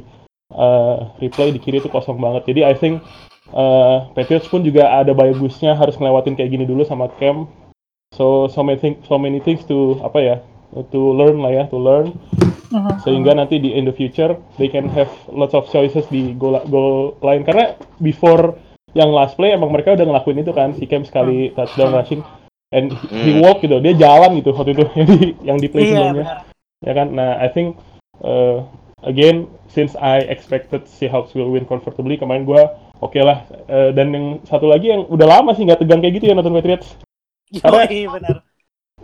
eh, 0.55 0.97
replay 1.19 1.51
di 1.51 1.59
kiri 1.59 1.83
itu 1.83 1.91
kosong 1.91 2.17
banget. 2.23 2.47
Jadi 2.49 2.63
I 2.63 2.73
think 2.73 3.03
eh, 3.51 3.97
Patriots 4.11 4.47
pun 4.47 4.61
juga 4.61 4.91
ada 4.91 5.11
bagusnya 5.11 5.73
harus 5.73 5.95
ngelewatin 5.95 6.35
kayak 6.35 6.51
gini 6.51 6.65
dulu 6.65 6.83
sama 6.83 7.07
Cam. 7.17 7.47
So 8.15 8.47
so 8.47 8.63
many 8.63 8.79
thing, 8.79 8.95
so 9.03 9.15
many 9.15 9.37
things 9.37 9.67
to 9.67 9.99
apa 9.99 10.19
ya 10.19 10.35
to 10.91 10.99
learn 11.15 11.39
lah 11.39 11.51
ya 11.51 11.63
to 11.67 11.77
learn 11.77 12.11
Mhm. 12.67 12.99
sehingga 12.99 13.31
nanti 13.31 13.63
di 13.63 13.71
in 13.71 13.87
the 13.87 13.95
future 13.95 14.35
they 14.59 14.67
can 14.67 14.91
have 14.91 15.07
lots 15.31 15.55
of 15.55 15.63
choices 15.71 16.03
di 16.11 16.35
goal 16.35 16.59
goal 16.67 17.15
line 17.23 17.47
karena 17.47 17.79
before 18.03 18.59
yang 18.91 19.07
last 19.07 19.39
play 19.39 19.55
emang 19.55 19.71
mereka 19.71 19.95
udah 19.95 20.03
ngelakuin 20.03 20.43
itu 20.43 20.51
kan 20.51 20.75
si 20.75 20.83
Cam 20.83 21.07
sekali 21.07 21.55
touchdown 21.55 21.95
rushing 21.95 22.19
and 22.75 22.91
he 23.23 23.31
Hmm. 23.31 23.39
walk 23.39 23.63
gitu 23.63 23.79
dia 23.79 23.95
jalan 23.95 24.35
gitu 24.35 24.51
waktu 24.51 24.75
itu 24.75 24.83
yang 24.99 25.07
di 25.07 25.19
yang 25.47 25.57
di 25.57 25.67
play 25.71 25.83
Iya 25.87 25.91
sebelumnya 25.95 26.25
benar. 26.27 26.39
ya 26.83 26.91
kan 26.91 27.07
nah 27.15 27.31
I 27.39 27.47
think 27.47 27.79
uh, 28.19 28.67
again 29.07 29.47
since 29.71 29.95
I 29.95 30.27
expected 30.27 30.91
Seahawks 30.91 31.31
will 31.31 31.47
win 31.47 31.63
comfortably 31.63 32.19
kemarin 32.19 32.43
gua 32.43 32.75
oke 32.99 33.19
lah 33.21 33.45
Uh, 33.67 33.91
dan 33.91 34.07
yang 34.15 34.25
satu 34.47 34.63
lagi 34.63 34.89
yang 34.89 35.03
udah 35.11 35.27
lama 35.27 35.51
sih 35.51 35.67
nggak 35.67 35.83
tegang 35.83 35.99
kayak 35.99 36.23
gitu 36.23 36.31
ya 36.31 36.35
nonton 36.39 36.55
Patriots 36.55 36.95
Karena- 37.59 37.83
Yoi, 37.87 38.07
benar. 38.07 38.35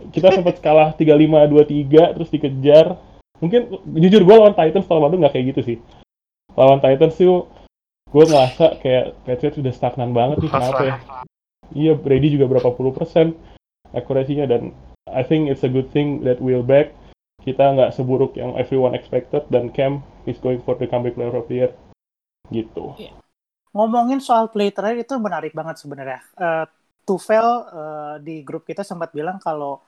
kita 0.08 0.28
sempat 0.32 0.56
kalah 0.60 0.92
35 0.96 1.48
23 1.48 2.16
terus 2.16 2.28
dikejar. 2.28 2.96
Mungkin 3.40 3.60
jujur 4.00 4.20
gue 4.24 4.36
lawan 4.36 4.56
Titans 4.56 4.84
tahun 4.84 5.04
lalu 5.04 5.20
nggak 5.24 5.32
kayak 5.36 5.46
gitu 5.52 5.60
sih. 5.64 5.76
Lawan 6.56 6.80
Titans 6.80 7.14
tuh 7.14 7.48
gue 8.08 8.24
ngerasa 8.24 8.80
kayak 8.80 9.16
Patriots 9.24 9.60
udah 9.60 9.72
stagnan 9.72 10.10
banget 10.12 10.38
nih 10.44 10.50
kenapa 10.50 10.80
ya 10.80 10.96
iya 11.72 11.92
Brady 11.96 12.36
juga 12.36 12.46
berapa 12.46 12.70
puluh 12.72 12.92
persen 12.94 13.34
akurasinya 13.90 14.44
dan 14.46 14.70
I 15.08 15.24
think 15.24 15.48
it's 15.48 15.64
a 15.64 15.70
good 15.72 15.88
thing 15.92 16.24
that 16.24 16.40
we're 16.40 16.64
back. 16.64 16.92
Kita 17.44 17.74
nggak 17.74 17.92
seburuk 17.92 18.36
yang 18.36 18.56
everyone 18.56 18.96
expected 18.96 19.44
dan 19.52 19.68
Cam 19.72 20.00
is 20.24 20.40
going 20.40 20.60
for 20.64 20.72
the 20.76 20.88
comeback 20.88 21.16
player 21.16 21.32
of 21.32 21.44
the 21.48 21.64
year. 21.64 21.72
Gitu 22.48 22.92
Ngomongin 23.74 24.20
soal 24.22 24.46
play 24.52 24.70
terakhir 24.70 24.98
itu 25.04 25.14
menarik 25.18 25.52
banget 25.58 25.76
sebenarnya. 25.82 26.20
Eh, 26.38 26.64
Tufel 27.06 27.48
eh, 27.78 28.14
di 28.26 28.34
grup 28.46 28.62
kita 28.70 28.82
sempat 28.86 29.10
bilang 29.18 29.36
kalau 29.42 29.82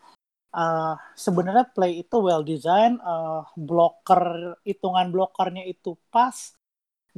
eh, 0.56 0.94
sebenarnya 1.26 1.64
play 1.76 1.92
itu 2.02 2.16
well 2.26 2.42
design, 2.52 2.92
eh, 3.00 3.40
blocker 3.68 4.22
hitungan 4.68 5.06
blokernya 5.14 5.64
itu 5.72 5.90
pas 6.14 6.36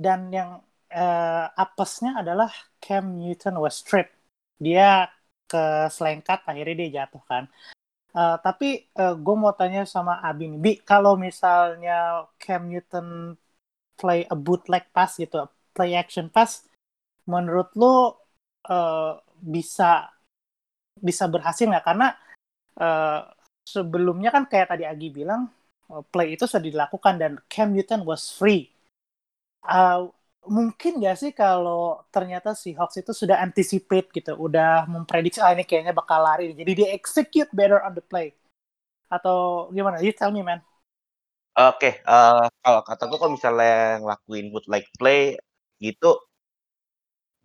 dan 0.04 0.20
yang 0.38 0.50
eh, 0.92 1.46
apesnya 1.64 2.10
adalah 2.22 2.50
Cam 2.84 3.04
Newton 3.20 3.56
was 3.64 3.76
stripped. 3.82 4.14
Dia 4.64 5.08
ke 5.50 5.88
selengkat 5.96 6.40
akhirnya 6.50 6.75
dia 6.82 6.90
jatuh 7.04 7.22
kan. 7.30 7.44
Eh, 8.18 8.37
tapi 8.46 8.66
gue 9.25 9.37
mau 9.42 9.52
tanya 9.60 9.80
sama 9.94 10.14
Abi 10.28 10.44
nih, 10.52 10.60
Bi, 10.64 10.72
kalau 10.90 11.14
misalnya 11.26 11.92
Cam 12.42 12.62
Newton 12.70 13.06
play 14.00 14.20
a 14.34 14.37
bootleg 14.44 14.84
pass 14.94 15.12
gitu, 15.22 15.37
play 15.78 15.94
action 15.94 16.26
pass, 16.35 16.66
menurut 17.30 17.70
lo 17.78 18.26
eh, 18.66 19.14
bisa 19.38 20.11
bisa 20.99 21.25
berhasil 21.30 21.70
nggak? 21.70 21.87
Karena 21.87 22.08
eh, 22.82 23.20
sebelumnya 23.62 24.30
kan 24.35 24.44
kayak 24.50 24.75
tadi 24.75 24.85
Agi 24.90 25.08
bilang 25.14 25.47
eh, 25.92 26.02
play 26.11 26.35
itu 26.35 26.44
sudah 26.50 26.64
dilakukan 26.64 27.14
dan 27.23 27.32
Cam 27.47 27.70
Newton 27.70 28.02
was 28.02 28.35
free. 28.35 28.66
Eh, 29.68 30.00
mungkin 30.49 30.92
nggak 31.00 31.16
sih 31.20 31.30
kalau 31.37 32.00
ternyata 32.14 32.56
si 32.56 32.73
Hawks 32.73 32.97
itu 33.02 33.12
sudah 33.12 33.37
anticipate 33.44 34.08
gitu, 34.16 34.32
udah 34.35 34.88
memprediksi 34.88 35.38
ah 35.44 35.52
ini 35.52 35.64
kayaknya 35.68 35.92
bakal 35.92 36.25
lari, 36.25 36.56
jadi 36.56 36.73
dia 36.73 36.88
execute 36.97 37.50
better 37.52 37.85
on 37.85 37.92
the 37.92 38.04
play. 38.04 38.32
Atau 39.12 39.68
gimana? 39.76 40.00
You 40.00 40.12
tell 40.16 40.32
me 40.32 40.40
man. 40.44 40.61
Oke, 41.58 41.90
eh, 42.06 42.47
kalau 42.62 42.80
kata 42.87 43.02
gue 43.11 43.18
kalau 43.18 43.35
misalnya 43.35 43.99
ngelakuin 43.99 44.47
bootleg 44.54 44.85
play 44.94 45.35
gitu, 45.82 46.18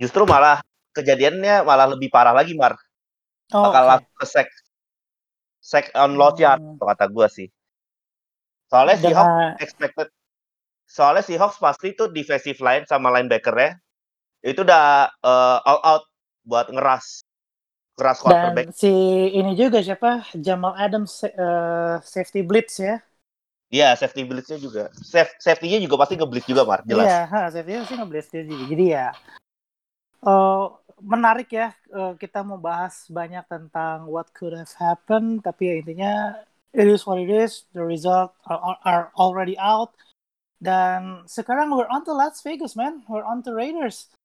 justru 0.01 0.23
malah 0.29 0.61
kejadiannya 0.93 1.65
malah 1.65 1.87
lebih 1.93 2.09
parah 2.13 2.33
lagi, 2.35 2.53
Mar. 2.53 2.77
Oh, 3.53 3.69
Bakal 3.69 3.83
langsung 3.85 4.15
ke 4.17 4.25
sack, 4.25 4.49
sack 5.61 5.85
on 5.95 6.17
loss 6.19 6.37
yard, 6.41 6.61
Hmm. 6.61 6.77
kalau 6.77 6.89
kata 6.93 7.05
gue 7.09 7.27
sih. 7.29 7.47
Soalnya 8.69 8.97
si 8.97 9.09
Hawks 9.13 9.61
expected, 9.61 10.07
soalnya 10.89 11.23
si 11.23 11.33
Hawks 11.37 11.57
pasti 11.61 11.93
tuh 11.93 12.09
defensive 12.09 12.57
line 12.61 12.85
sama 12.89 13.13
linebacker-nya 13.13 13.77
itu 14.43 14.59
udah 14.65 15.09
eh, 15.13 15.57
all 15.69 15.79
out 15.85 16.03
buat 16.43 16.67
ngeras. 16.73 17.21
keras 17.93 18.25
quarterback. 18.25 18.65
Dan 18.65 18.73
si 18.73 18.89
ini 19.37 19.53
juga 19.53 19.77
siapa? 19.85 20.25
Jamal 20.33 20.73
Adams 20.81 21.21
eh, 21.29 21.95
safety 22.01 22.41
blitz 22.41 22.81
ya. 22.81 22.97
Iya, 23.73 23.97
safety 23.97 24.21
blitznya 24.21 24.61
juga. 24.61 24.93
Safe, 24.93 25.33
safety-nya 25.41 25.81
juga 25.81 25.97
pasti 25.97 26.13
nge-blitz 26.13 26.45
juga, 26.45 26.61
Mar. 26.61 26.85
Jelas. 26.85 27.09
Iya, 27.09 27.19
ha, 27.25 27.39
safety 27.49 27.81
sih 27.89 27.97
nge-blitz 27.97 28.29
dia 28.29 28.43
juga. 28.45 28.63
Jadi 28.69 28.85
ya 28.93 29.07
eh, 30.21 30.65
menarik 31.01 31.49
ya 31.49 31.73
eh, 31.89 32.13
kita 32.21 32.45
mau 32.45 32.61
bahas 32.61 33.09
banyak 33.09 33.41
tentang 33.49 34.05
what 34.05 34.29
could 34.31 34.53
have 34.53 34.69
happened 34.77 35.41
tapi 35.41 35.67
ya 35.67 35.75
intinya 35.81 36.13
it 36.69 36.85
is 36.85 37.01
what 37.09 37.17
it 37.17 37.33
is. 37.33 37.65
The 37.73 37.81
result 37.81 38.37
are, 38.45 38.77
are- 38.85 39.09
already 39.17 39.57
out. 39.57 39.97
Dan 40.63 41.27
sekarang 41.27 41.73
we're 41.73 41.89
on 41.89 42.05
to 42.07 42.13
Las 42.15 42.39
Vegas, 42.45 42.77
man. 42.77 43.01
We're 43.09 43.25
on 43.25 43.41
to 43.43 43.57
Raiders. 43.57 44.13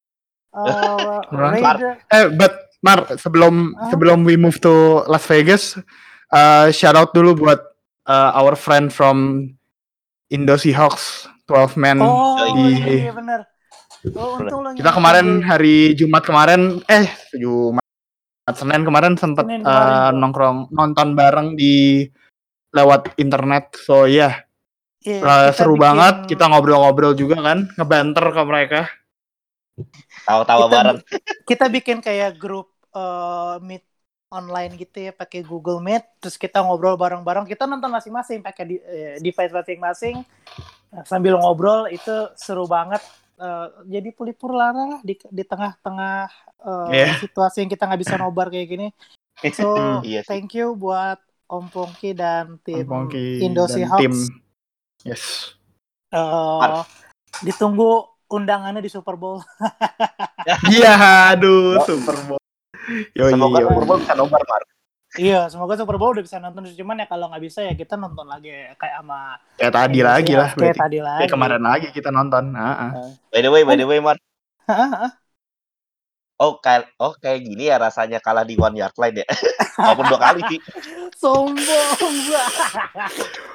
Uh, 0.49 1.21
Right. 1.29 1.61
Raider, 1.61 2.01
Eh, 2.09 2.33
but 2.33 2.73
Mar, 2.81 3.05
sebelum 3.21 3.77
Hah? 3.77 3.93
sebelum 3.93 4.25
we 4.25 4.33
move 4.33 4.57
to 4.65 5.05
Las 5.05 5.29
Vegas, 5.29 5.77
uh, 6.33 6.73
shout 6.73 6.97
out 6.97 7.13
dulu 7.13 7.37
buat 7.37 7.68
uh, 8.09 8.31
our 8.35 8.57
friend 8.57 8.89
from 8.89 9.49
Indo 10.29 10.57
Seahawks, 10.57 11.29
12 11.47 11.77
man. 11.77 12.01
Oh 12.01 12.41
di- 12.57 13.05
iya 13.05 13.13
benar. 13.13 13.45
Oh 14.15 14.39
untung 14.39 14.65
lo 14.65 14.69
Kita 14.73 14.91
kemarin 14.91 15.41
hari 15.41 15.93
Jumat 15.93 16.23
kemarin, 16.23 16.81
eh 16.87 17.07
Jumat 17.35 17.85
Senin 18.51 18.81
kemarin 18.83 19.13
sempat 19.15 19.45
uh, 19.45 20.09
nongkrong 20.11 20.73
nonton 20.73 21.13
bareng 21.13 21.53
di 21.53 22.09
lewat 22.73 23.13
internet. 23.17 23.77
So 23.77 24.05
ya, 24.05 24.45
Iya, 24.99 25.21
yeah, 25.21 25.21
kita 25.23 25.57
seru 25.57 25.77
bikin- 25.77 25.85
banget. 25.85 26.17
Kita 26.27 26.45
ngobrol-ngobrol 26.49 27.15
juga 27.15 27.39
kan, 27.39 27.69
ngebanter 27.77 28.25
ke 28.29 28.43
mereka. 28.45 28.81
Tawa-tawa 30.25 30.65
Kita- 30.67 30.75
bareng. 30.75 30.99
kita 31.47 31.67
bikin 31.71 31.99
kayak 32.01 32.35
grup 32.37 32.73
eh, 32.91 33.57
meet 33.63 33.85
online 34.29 34.77
gitu 34.77 35.09
ya 35.09 35.13
pakai 35.13 35.41
Google 35.45 35.81
Meet 35.81 36.05
terus 36.21 36.37
kita 36.37 36.61
ngobrol 36.61 36.97
bareng-bareng 37.01 37.49
kita 37.49 37.65
nonton 37.65 37.89
masing-masing 37.89 38.45
pakai 38.45 38.65
di, 38.65 38.77
eh, 38.81 39.17
device 39.21 39.53
masing-masing 39.55 40.25
Nah, 40.89 41.05
sambil 41.05 41.37
ngobrol 41.37 41.85
itu 41.93 42.33
seru 42.33 42.65
banget 42.65 43.05
Eh, 43.39 43.67
jadi 43.87 44.11
pelipur 44.11 44.51
lara 44.51 44.99
lah 44.99 45.01
di 45.07 45.15
di 45.15 45.47
tengah-tengah 45.47 46.27
eh, 46.59 46.91
Iya. 46.91 47.23
situasi 47.23 47.63
yang 47.63 47.71
kita 47.71 47.87
nggak 47.87 48.03
bisa 48.03 48.19
nobar 48.19 48.51
kayak 48.51 48.67
gini 48.67 48.87
so 49.55 49.79
Iya 50.03 50.27
sih. 50.27 50.29
thank 50.35 50.59
you 50.59 50.75
buat 50.75 51.23
Om 51.47 51.71
Pongki 51.71 52.19
dan 52.19 52.59
tim 52.67 52.83
Pongki 52.83 53.39
Indo 53.39 53.71
dan 53.71 53.79
Seahawks 53.79 54.03
tim. 54.03 54.15
Yes. 55.07 55.23
Eh, 56.11 56.83
ditunggu 57.47 58.11
undangannya 58.27 58.83
di 58.83 58.91
Super 58.91 59.15
Bowl 59.15 59.39
Iya, 60.75 60.99
aduh, 61.39 61.79
Super 61.87 62.19
Bowl. 62.27 62.43
Yoi, 63.13 63.31
Semoga 63.31 63.59
yoi. 63.59 63.69
Super 63.69 63.85
Bowl 63.85 63.99
bisa 64.01 64.15
nobar, 64.15 64.43
Mar. 64.43 64.63
Iya, 65.17 65.49
semoga 65.49 65.73
Super 65.75 65.97
Bowl 65.97 66.13
udah 66.13 66.21
bisa 66.21 66.37
nonton. 66.37 66.69
Cuman 66.69 67.01
ya 67.01 67.07
kalau 67.07 67.33
nggak 67.33 67.41
bisa 67.43 67.65
ya 67.65 67.73
kita 67.73 67.97
nonton 67.97 68.25
lagi 68.25 68.53
ya, 68.53 68.77
kayak 68.77 69.01
sama 69.01 69.19
Kayak 69.57 69.73
tadi 69.73 69.99
Indonesia. 69.99 70.13
lagi 70.13 70.33
lah. 70.33 70.49
Kayak 70.49 70.59
berarti. 70.59 70.81
tadi 70.81 70.99
lagi. 71.01 71.19
Kayak 71.19 71.33
kemarin 71.33 71.63
lagi 71.63 71.89
kita 71.91 72.11
nonton. 72.11 72.45
Ah, 72.53 72.69
ah. 72.69 72.91
By 73.29 73.41
the 73.41 73.49
way, 73.49 73.63
by 73.65 73.75
the 73.75 73.85
way, 73.85 73.99
Mar. 73.99 74.17
Oh, 76.39 76.55
kayak 76.57 76.87
oh 76.97 77.19
kayak 77.19 77.43
gini 77.43 77.67
ya 77.67 77.83
rasanya 77.83 78.23
kalah 78.23 78.47
di 78.47 78.55
one 78.55 78.79
yard 78.79 78.95
line 78.95 79.21
ya. 79.21 79.27
Walaupun 79.81 80.07
dua 80.07 80.21
kali 80.23 80.41
sih. 80.47 80.61
Sombong. 81.19 82.15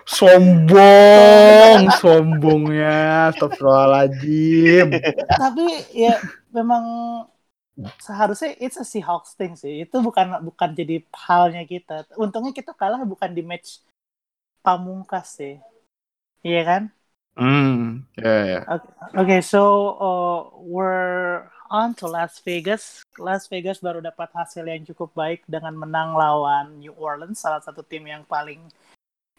Sombong, 0.03 1.79
sombongnya. 1.95 3.31
Astagfirullahaladzim. 3.31 4.87
Tapi 5.31 5.65
ya 5.95 6.19
memang 6.51 6.83
seharusnya 7.97 8.53
it's 8.61 8.77
a 8.77 8.85
Seahawks 8.85 9.33
thing 9.33 9.57
sih. 9.57 9.83
Itu 9.85 9.99
bukan 9.99 10.41
bukan 10.45 10.69
jadi 10.77 11.01
halnya 11.13 11.65
kita. 11.65 12.05
Untungnya 12.17 12.53
kita 12.53 12.71
kalah 12.77 13.01
bukan 13.01 13.33
di 13.33 13.41
match 13.41 13.81
pamungkas 14.61 15.37
sih. 15.37 15.57
Iya 16.45 16.61
kan? 16.63 16.83
Hmm, 17.33 18.05
ya, 18.13 18.35
ya. 18.45 18.61
Oke, 19.17 19.41
so 19.41 19.61
uh, 19.97 20.39
we're 20.61 21.49
on 21.73 21.97
to 21.97 22.05
Las 22.05 22.37
Vegas. 22.45 23.01
Las 23.17 23.49
Vegas 23.49 23.81
baru 23.81 24.05
dapat 24.05 24.29
hasil 24.37 24.61
yang 24.61 24.85
cukup 24.85 25.17
baik 25.17 25.41
dengan 25.49 25.73
menang 25.73 26.13
lawan 26.13 26.77
New 26.77 26.93
Orleans, 26.93 27.41
salah 27.41 27.57
satu 27.65 27.81
tim 27.81 28.05
yang 28.05 28.21
paling 28.29 28.61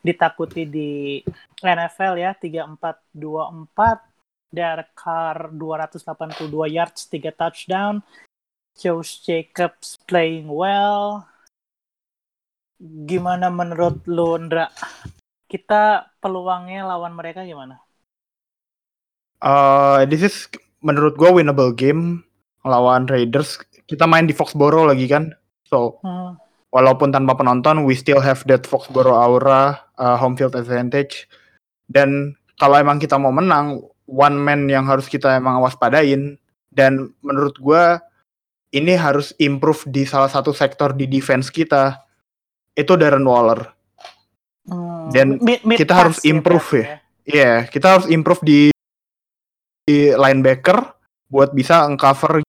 ditakuti 0.03 0.67
di 0.67 1.23
NFL 1.63 2.19
ya, 2.19 2.35
3-4-2-4. 2.35 4.14
Derek 4.55 4.95
Carr 4.95 5.51
282 5.51 6.49
yards, 6.71 7.11
3 7.11 7.35
touchdown. 7.35 8.01
Josh 8.75 9.23
Jacobs 9.23 9.99
playing 10.07 10.51
well. 10.51 11.27
Gimana 12.83 13.51
menurut 13.51 14.03
lu, 14.11 14.35
Ndra? 14.35 14.67
Kita 15.47 16.11
peluangnya 16.19 16.83
lawan 16.83 17.15
mereka 17.15 17.47
gimana? 17.47 17.79
Uh, 19.39 20.03
this 20.11 20.27
is 20.27 20.49
menurut 20.83 21.15
gue 21.15 21.31
winnable 21.31 21.71
game 21.71 22.27
lawan 22.67 23.07
Raiders. 23.07 23.63
Kita 23.87 24.09
main 24.11 24.27
di 24.27 24.35
Foxborough 24.35 24.91
lagi 24.91 25.07
kan. 25.07 25.31
So, 25.69 26.03
Hmm. 26.03 26.35
walaupun 26.75 27.15
tanpa 27.15 27.39
penonton, 27.39 27.87
we 27.87 27.95
still 27.95 28.19
have 28.19 28.43
that 28.51 28.67
Foxborough 28.67 29.15
aura, 29.15 29.79
uh, 30.01 30.17
home 30.19 30.35
field 30.35 30.59
advantage. 30.59 31.31
Dan 31.87 32.35
kalau 32.59 32.81
emang 32.81 32.99
kita 32.99 33.15
mau 33.21 33.31
menang, 33.31 33.85
one 34.09 34.37
man 34.37 34.69
yang 34.69 34.85
harus 34.85 35.09
kita 35.09 35.37
emang 35.37 35.61
waspadain. 35.61 36.37
Dan 36.75 37.15
menurut 37.23 37.55
gua 37.63 38.03
ini 38.75 38.99
harus 38.99 39.31
improve 39.39 39.87
di 39.87 40.03
salah 40.03 40.27
satu 40.27 40.51
sektor 40.51 40.91
di 40.93 41.07
defense 41.07 41.49
kita. 41.53 42.03
Itu 42.75 42.99
Darren 42.99 43.23
Waller. 43.23 43.71
Hmm, 44.67 45.13
Dan 45.13 45.39
mid- 45.45 45.63
mid 45.63 45.79
kita 45.79 45.95
harus 45.95 46.19
pass 46.19 46.27
ya 46.27 46.31
improve 46.33 46.69
berarti 46.73 46.83
ya. 46.83 46.97
Iya, 47.25 47.53
kita 47.71 47.87
harus 47.89 48.07
improve 48.13 48.43
di, 48.45 48.61
di 49.89 50.13
linebacker 50.13 50.77
buat 51.31 51.57
bisa 51.57 51.89
uncover 51.89 52.45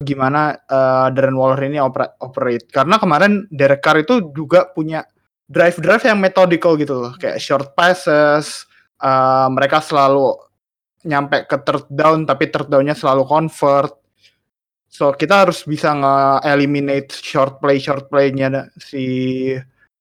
gimana 0.00 0.56
uh, 0.68 1.08
Darren 1.12 1.36
Waller 1.36 1.68
ini 1.68 1.80
opera- 1.80 2.14
operate. 2.20 2.68
Karena 2.68 2.96
kemarin 3.00 3.48
Derek 3.52 3.80
Carr 3.84 4.04
itu 4.04 4.32
juga 4.32 4.68
punya 4.72 5.04
drive-drive 5.44 6.08
yang 6.08 6.18
methodical 6.20 6.76
gitu 6.80 6.94
loh, 7.04 7.12
kayak 7.20 7.36
short 7.40 7.76
passes. 7.76 8.64
uh, 9.04 9.48
mereka 9.52 9.84
selalu 9.84 10.36
nyampe 11.04 11.44
ke 11.44 11.56
third 11.60 11.86
down 11.92 12.24
tapi 12.24 12.48
third 12.48 12.72
down-nya 12.72 12.96
selalu 12.96 13.22
convert. 13.28 13.94
So 14.88 15.12
kita 15.12 15.46
harus 15.46 15.66
bisa 15.66 15.90
nge-eliminate 15.92 17.12
short 17.12 17.58
play 17.58 17.82
short 17.82 18.08
play-nya 18.08 18.70
si 18.78 19.04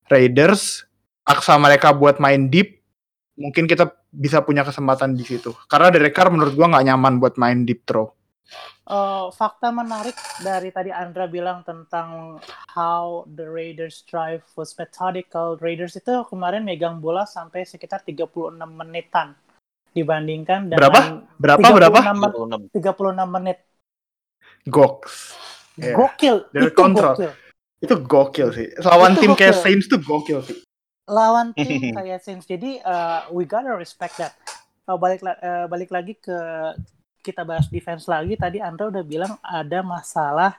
Raiders, 0.07 0.85
paksa 1.25 1.57
mereka 1.57 1.91
buat 1.91 2.21
main 2.21 2.47
deep. 2.47 2.79
Mungkin 3.33 3.65
kita 3.65 3.89
bisa 4.13 4.45
punya 4.45 4.61
kesempatan 4.61 5.17
di 5.17 5.25
situ. 5.25 5.51
Karena 5.65 5.89
Derek 5.89 6.13
Carr 6.13 6.29
menurut 6.29 6.53
gua 6.53 6.69
nggak 6.69 6.85
nyaman 6.85 7.17
buat 7.17 7.35
main 7.41 7.65
deep 7.65 7.83
throw. 7.89 8.13
Eh, 8.83 9.27
fakta 9.31 9.71
menarik 9.71 10.13
dari 10.43 10.67
tadi 10.67 10.91
Andra 10.91 11.23
bilang 11.23 11.63
tentang 11.63 12.37
how 12.75 13.23
the 13.31 13.47
Raiders 13.47 14.03
drive 14.05 14.43
was 14.59 14.75
methodical. 14.75 15.55
Raiders 15.57 15.95
itu 15.95 16.27
kemarin 16.27 16.67
megang 16.67 16.99
bola 16.99 17.23
sampai 17.23 17.63
sekitar 17.63 18.03
36 18.03 18.59
menitan 18.67 19.39
dibandingkan 19.93 20.73
dengan 20.73 20.79
Berapa? 20.81 20.99
Berapa 21.37 21.59
36 21.61 21.77
berapa? 21.77 21.99
men- 22.17 22.69
36 22.73 23.25
menit. 23.39 23.57
Goks. 24.67 25.13
Iya. 25.77 25.93
Gokil. 25.97 26.35
Dari 26.53 26.69
itu 26.69 26.77
kontrol. 26.77 27.13
gokil. 27.17 27.31
Itu 27.83 27.95
gokil 27.99 28.47
sih. 28.53 28.67
Lawan 28.85 29.13
Itu 29.17 29.21
tim 29.21 29.31
kayak 29.33 29.55
gokil. 29.57 29.63
Saints 29.65 29.85
tuh 29.89 29.99
gokil 29.99 30.39
sih. 30.45 30.57
Lawan 31.09 31.51
tim 31.57 31.67
kayak 31.97 32.19
Saints. 32.23 32.45
Jadi 32.47 32.79
eh, 32.79 33.19
we 33.33 33.43
gotta 33.43 33.73
respect 33.75 34.17
that. 34.21 34.33
Eh, 34.87 34.97
balik 34.97 35.21
eh, 35.23 35.65
balik 35.67 35.89
lagi 35.91 36.13
ke 36.15 36.37
kita 37.23 37.43
bahas 37.43 37.67
defense 37.67 38.07
lagi. 38.07 38.39
Tadi 38.39 38.59
Andra 38.63 38.87
udah 38.91 39.03
bilang 39.03 39.33
ada 39.43 39.79
masalah 39.83 40.55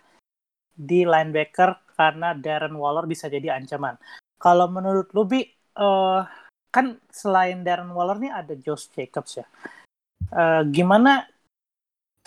di 0.75 1.07
linebacker 1.07 1.95
karena 1.95 2.35
Darren 2.35 2.75
Waller 2.75 3.07
bisa 3.07 3.31
jadi 3.31 3.55
ancaman. 3.55 3.95
Kalau 4.37 4.69
menurut 4.69 5.09
lu 5.17 5.25
Bi, 5.25 5.41
eh, 5.47 6.21
kan 6.75 6.99
selain 7.07 7.63
Darren 7.63 7.95
Waller 7.95 8.19
nih 8.19 8.35
ada 8.35 8.59
Josh 8.59 8.91
Jacobs 8.91 9.39
ya. 9.39 9.47
Eh, 10.35 10.63
gimana 10.75 11.23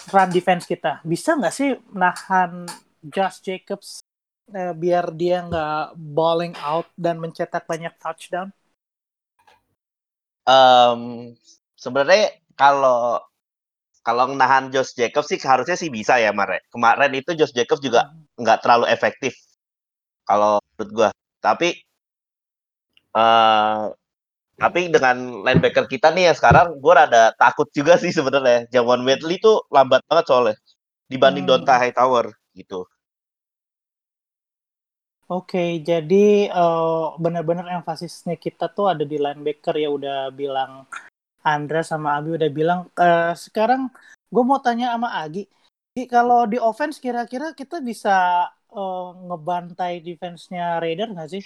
run 0.07 0.29
defense 0.31 0.63
kita? 0.63 1.03
Bisa 1.03 1.36
nggak 1.36 1.51
sih 1.51 1.75
nahan 1.91 2.63
Josh 3.03 3.43
Jacobs 3.43 3.99
eh, 4.55 4.71
biar 4.71 5.12
dia 5.12 5.43
nggak 5.43 5.99
balling 5.99 6.55
out 6.63 6.88
dan 6.95 7.19
mencetak 7.19 7.67
banyak 7.67 7.91
touchdown? 7.99 8.47
Em, 10.47 11.36
sebenarnya 11.75 12.39
kalau 12.55 13.19
kalau 13.99 14.31
nahan 14.31 14.71
Josh 14.71 14.95
Jacobs 14.95 15.27
sih 15.27 15.36
harusnya 15.43 15.75
sih 15.75 15.91
bisa 15.91 16.15
ya 16.15 16.31
Mare. 16.31 16.63
Kemarin 16.71 17.12
itu 17.12 17.36
Josh 17.36 17.51
Jacobs 17.51 17.83
juga 17.83 18.15
nggak 18.39 18.63
terlalu 18.63 18.88
efektif 18.88 19.36
kalau 20.23 20.63
menurut 20.79 20.91
gua. 20.95 21.10
Tapi 21.43 21.75
eh 23.12 23.83
tapi 24.58 24.89
dengan 24.89 25.46
linebacker 25.46 25.86
kita 25.86 26.10
nih 26.12 26.30
ya 26.30 26.34
sekarang 26.34 26.82
gua 26.82 27.06
rada 27.06 27.24
takut 27.38 27.70
juga 27.70 27.96
sih 28.02 28.10
sebenarnya. 28.10 28.65
Jawan 28.74 29.06
Wedley 29.06 29.38
tuh 29.38 29.62
lambat 29.70 30.02
banget 30.10 30.26
soalnya 30.28 30.56
dibanding 31.08 31.46
Hmm. 31.46 31.63
Donta 31.63 31.78
Hightower 31.78 32.34
gitu. 32.58 32.89
Oke, 35.28 35.84
jadi 35.84 36.48
eh, 36.48 37.06
benar-benar 37.20 37.67
emfasisnya 37.80 38.39
kita 38.39 38.72
tuh 38.72 38.88
ada 38.91 39.04
di 39.04 39.20
linebacker 39.20 39.76
ya 39.76 39.91
udah 39.91 40.32
bilang 40.32 40.88
Andra 41.43 41.84
sama 41.84 42.15
Abi 42.17 42.39
udah 42.39 42.50
bilang. 42.52 42.80
Eh, 42.96 43.34
sekarang 43.36 43.91
gue 44.32 44.43
mau 44.43 44.60
tanya 44.63 44.96
sama 44.96 45.12
Agi, 45.20 45.43
Gi, 45.96 46.08
kalau 46.08 46.48
di 46.48 46.56
offense 46.60 46.98
kira-kira 47.04 47.52
kita 47.52 47.84
bisa 47.84 48.48
eh, 48.72 49.08
ngebantai 49.28 50.00
defense-nya 50.00 50.80
Raider 50.80 51.12
nggak 51.12 51.30
sih? 51.30 51.43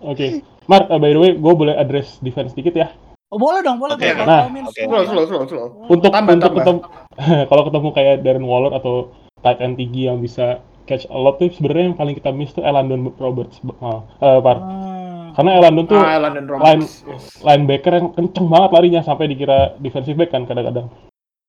Oke, 0.00 0.40
Mark, 0.66 0.88
uh, 0.88 0.98
by 0.98 1.10
the 1.10 1.18
way, 1.18 1.32
gue 1.32 1.52
boleh 1.54 1.74
address 1.74 2.18
defense 2.20 2.52
dikit 2.52 2.74
ya. 2.74 2.88
Oh 3.26 3.38
boleh 3.38 3.58
dong, 3.60 3.78
boleh. 3.78 3.96
Oke, 3.96 4.06
boleh. 4.06 4.22
oke. 4.22 4.28
Nah, 4.28 4.44
boleh. 4.46 4.70
Slow, 4.70 5.02
slow, 5.04 5.24
slow, 5.26 5.42
slow. 5.46 5.66
Untuk 5.88 6.10
Tambah, 6.10 6.36
untuk 6.36 6.52
tambah. 6.52 6.60
ketemu 6.62 6.78
kalau 7.50 7.62
ketemu 7.66 7.88
kayak 7.90 8.14
Darren 8.22 8.46
Waller 8.46 8.72
atau 8.72 9.10
tight 9.42 9.58
end 9.58 9.76
tinggi 9.76 10.06
yang 10.06 10.20
bisa 10.20 10.62
catch 10.86 11.08
a 11.10 11.18
lot 11.18 11.36
tuh 11.36 11.50
sebenarnya 11.50 11.90
yang 11.90 11.98
paling 11.98 12.14
kita 12.14 12.30
miss 12.30 12.54
tuh 12.54 12.62
Elandon 12.62 13.10
Roberts. 13.16 13.58
Uh, 13.82 14.06
uh, 14.20 14.38
Par. 14.38 14.58
Hmm. 14.62 15.34
Karena 15.34 15.50
Elandon 15.58 15.84
tuh 15.84 15.98
Ah, 15.98 16.16
Landon 16.16 16.46
Roberts. 16.46 17.02
Yes. 17.02 17.24
linebacker 17.42 17.92
yang 17.92 18.06
kenceng 18.14 18.46
banget 18.46 18.70
larinya 18.72 19.00
sampai 19.02 19.26
dikira 19.26 19.74
defensive 19.78 20.14
back 20.14 20.30
kan 20.30 20.46
kadang-kadang 20.46 20.86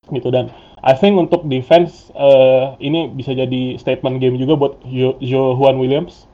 gitu 0.08 0.28
dan 0.28 0.48
I 0.80 0.96
think 0.96 1.14
untuk 1.14 1.44
defense 1.46 2.08
eh, 2.12 2.64
ini 2.80 3.08
bisa 3.08 3.32
jadi 3.32 3.76
statement 3.76 4.18
game 4.18 4.36
juga 4.36 4.56
buat 4.56 4.72
Jo, 4.84 5.20
Jo 5.20 5.52
Juan 5.52 5.76
Williams 5.76 6.24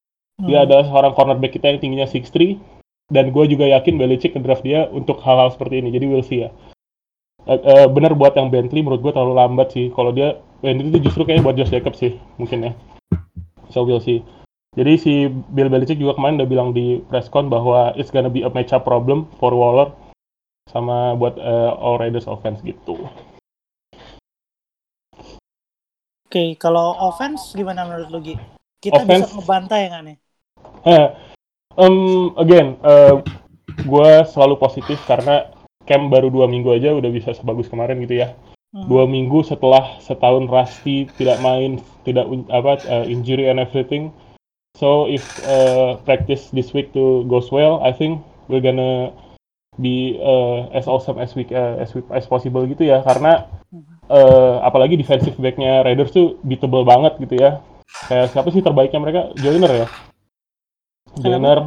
dia 0.43 0.59
Hmm. 0.61 0.67
adalah 0.67 0.85
seorang 0.87 1.13
cornerback 1.15 1.53
kita 1.55 1.71
yang 1.71 1.79
tingginya 1.79 2.07
6'3 2.07 2.59
dan 3.07 3.31
gue 3.31 3.45
juga 3.47 3.71
yakin 3.71 3.95
Belichick 3.95 4.35
ngedraft 4.35 4.65
dia 4.65 4.91
untuk 4.91 5.23
hal-hal 5.23 5.53
seperti 5.53 5.79
ini 5.79 5.95
jadi 5.95 6.05
we'll 6.07 6.25
see 6.25 6.43
ya 6.43 6.51
Eh, 7.45 7.61
eh, 7.61 7.87
bener 7.93 8.17
buat 8.17 8.33
yang 8.33 8.49
Bentley 8.49 8.81
menurut 8.81 9.05
gue 9.05 9.13
terlalu 9.13 9.37
lambat 9.37 9.69
sih 9.71 9.93
kalau 9.93 10.17
dia 10.17 10.41
Bentley 10.65 10.89
itu 10.89 11.05
justru 11.05 11.29
kayaknya 11.29 11.45
buat 11.45 11.57
Josh 11.61 11.69
Jacobs 11.71 12.01
sih 12.01 12.17
mungkin 12.41 12.65
ya 12.65 12.73
so 13.69 13.85
we'll 13.85 14.01
see 14.01 14.25
jadi 14.73 14.97
si 14.97 15.13
Bill 15.53 15.69
Belichick 15.69 16.01
juga 16.01 16.17
kemarin 16.17 16.41
udah 16.41 16.49
bilang 16.49 16.69
di 16.73 17.05
press 17.07 17.29
con 17.29 17.47
bahwa 17.47 17.93
it's 17.95 18.09
gonna 18.09 18.33
be 18.33 18.43
a 18.43 18.51
matchup 18.51 18.83
problem 18.83 19.29
for 19.37 19.53
Waller 19.53 19.93
sama 20.67 21.13
buat 21.15 21.37
eh, 21.37 21.71
All 21.77 22.01
Raiders 22.01 22.25
offense 22.25 22.65
gitu. 22.65 22.97
Oke, 26.25 26.57
kalau 26.59 26.97
offense 26.99 27.55
gimana 27.55 27.87
menurut 27.87 28.09
lu 28.11 28.19
Gi? 28.25 28.35
Kita 28.81 29.05
bisa 29.05 29.29
Offense- 29.29 29.37
ngebantai 29.37 29.83
nggak 29.87 30.03
nih? 30.03 30.17
Eh, 30.85 31.09
um, 31.81 32.37
again, 32.37 32.77
gue 33.85 34.11
selalu 34.29 34.55
positif 34.61 35.01
karena 35.09 35.49
camp 35.85 36.09
baru 36.09 36.33
dua 36.33 36.49
minggu 36.49 36.73
aja 36.77 36.97
udah 36.97 37.11
bisa 37.13 37.37
sebagus 37.37 37.69
kemarin 37.69 38.01
gitu 38.05 38.25
ya. 38.25 38.33
Hmm. 38.75 38.91
Dua 38.91 39.07
minggu 39.07 39.47
setelah 39.47 40.01
setahun 40.03 40.51
Rusty 40.51 41.07
tidak 41.15 41.39
main, 41.45 41.79
tidak 42.03 42.27
apa 42.51 42.83
uh, 42.91 43.05
injury 43.07 43.47
and 43.47 43.63
everything. 43.63 44.11
So 44.75 45.07
if 45.07 45.23
uh, 45.47 46.03
practice 46.03 46.51
this 46.51 46.75
week 46.75 46.91
to 46.99 47.23
goes 47.31 47.55
well, 47.55 47.79
I 47.87 47.95
think 47.95 48.19
we're 48.51 48.65
gonna 48.65 49.15
be 49.79 50.19
uh, 50.19 50.67
as 50.75 50.91
awesome 50.91 51.23
as 51.23 51.39
we 51.39 51.47
uh, 51.55 51.79
as 51.79 51.95
we, 51.95 52.03
as 52.11 52.27
possible 52.27 52.67
gitu 52.67 52.83
ya. 52.83 53.07
Karena 53.07 53.47
uh, 54.11 54.59
apalagi 54.67 54.99
defensive 54.99 55.39
backnya 55.39 55.87
Raiders 55.87 56.11
tuh 56.11 56.43
beatable 56.43 56.83
banget 56.83 57.15
gitu 57.23 57.39
ya. 57.39 57.63
Kayak 58.11 58.35
siapa 58.35 58.51
sih 58.51 58.59
terbaiknya 58.67 58.99
mereka? 58.99 59.21
Joyner 59.39 59.71
ya. 59.71 59.87
Joyner 61.21 61.59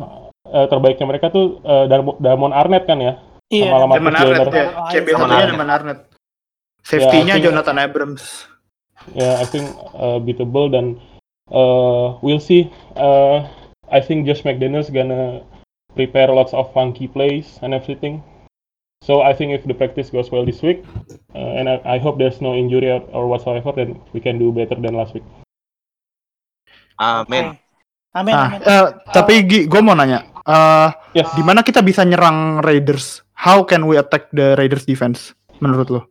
eh, 0.47 0.67
terbaiknya 0.67 1.05
mereka 1.07 1.27
tuh 1.31 1.59
eh, 1.63 1.85
Darmo- 1.87 2.17
Damon 2.19 2.51
Arnett 2.55 2.83
kan 2.87 2.99
ya. 2.99 3.13
Iya. 3.47 3.71
Damon 3.87 4.15
Arnett 4.15 4.43
Joyner. 4.43 4.47
ya. 4.51 4.65
Oh, 4.75 4.87
iya, 4.91 4.99
satunya 5.05 5.23
Arnett. 5.23 5.49
Damon 5.55 5.69
Arnett. 5.71 5.99
Safety-nya 6.83 7.33
think- 7.39 7.45
Jonathan 7.47 7.77
Abrams. 7.79 8.23
Ya, 9.15 9.39
I 9.39 9.45
think 9.47 9.67
uh, 9.95 10.19
beatable 10.19 10.67
dan 10.67 10.99
uh, 11.51 12.19
we'll 12.19 12.43
see. 12.43 12.67
Uh, 12.99 13.47
I 13.87 14.03
think 14.03 14.27
Josh 14.27 14.43
McDaniels 14.43 14.91
gonna 14.91 15.47
prepare 15.95 16.27
lots 16.27 16.51
of 16.51 16.67
funky 16.75 17.07
plays 17.07 17.55
and 17.63 17.71
everything. 17.71 18.19
So 19.05 19.21
I 19.23 19.31
think 19.31 19.53
if 19.55 19.63
the 19.63 19.77
practice 19.77 20.09
goes 20.09 20.27
well 20.33 20.43
this 20.43 20.59
week, 20.59 20.83
uh, 21.31 21.55
and 21.55 21.69
I, 21.69 21.79
I 21.85 21.97
hope 22.01 22.17
there's 22.19 22.41
no 22.41 22.51
injury 22.57 22.91
or, 22.91 22.99
or 23.15 23.29
whatsoever, 23.31 23.71
then 23.71 24.01
we 24.11 24.19
can 24.19 24.35
do 24.41 24.51
better 24.51 24.75
than 24.75 24.97
last 24.97 25.13
week. 25.13 25.23
Amin. 26.99 27.55
Amin, 28.17 28.33
Nah, 28.33 28.49
amin. 28.49 28.59
eh, 28.65 28.87
tapi 29.13 29.45
Gi, 29.45 29.59
gue 29.69 29.81
mau 29.85 29.93
nanya, 29.93 30.25
eh 30.41 30.89
Yes. 31.13 31.29
di 31.37 31.45
mana 31.45 31.61
kita 31.61 31.85
bisa 31.85 32.01
nyerang 32.01 32.65
Raiders? 32.65 33.21
How 33.37 33.61
can 33.61 33.85
we 33.85 33.93
attack 33.93 34.33
the 34.33 34.57
Raiders 34.57 34.89
defense? 34.89 35.37
Menurut 35.61 35.93
lo? 35.93 36.01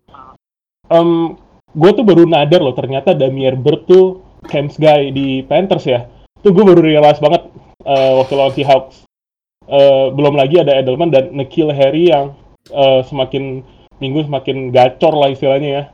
Um, 0.87 1.35
gue 1.75 1.91
tuh 1.91 2.07
baru 2.07 2.23
nadar 2.23 2.63
loh 2.63 2.71
ternyata 2.71 3.11
Damier 3.11 3.59
Bird 3.59 3.91
tuh 3.91 4.23
Camps 4.47 4.79
guy 4.79 5.11
di 5.11 5.43
Panthers 5.43 5.83
ya. 5.83 6.07
Tuh 6.39 6.55
gue 6.55 6.63
baru 6.63 6.79
realize 6.79 7.19
banget 7.19 7.51
uh, 7.83 8.23
waktu 8.23 8.35
lawan 8.39 8.55
Seahawks. 8.55 9.03
Uh, 9.67 10.15
belum 10.15 10.39
lagi 10.39 10.63
ada 10.63 10.79
Edelman 10.79 11.11
dan 11.11 11.35
Nikhil 11.35 11.75
Harry 11.75 12.15
yang 12.15 12.39
uh, 12.71 13.03
semakin 13.03 13.67
minggu 13.99 14.23
semakin 14.31 14.71
gacor 14.71 15.11
lah 15.11 15.35
istilahnya 15.35 15.71
ya. 15.75 15.85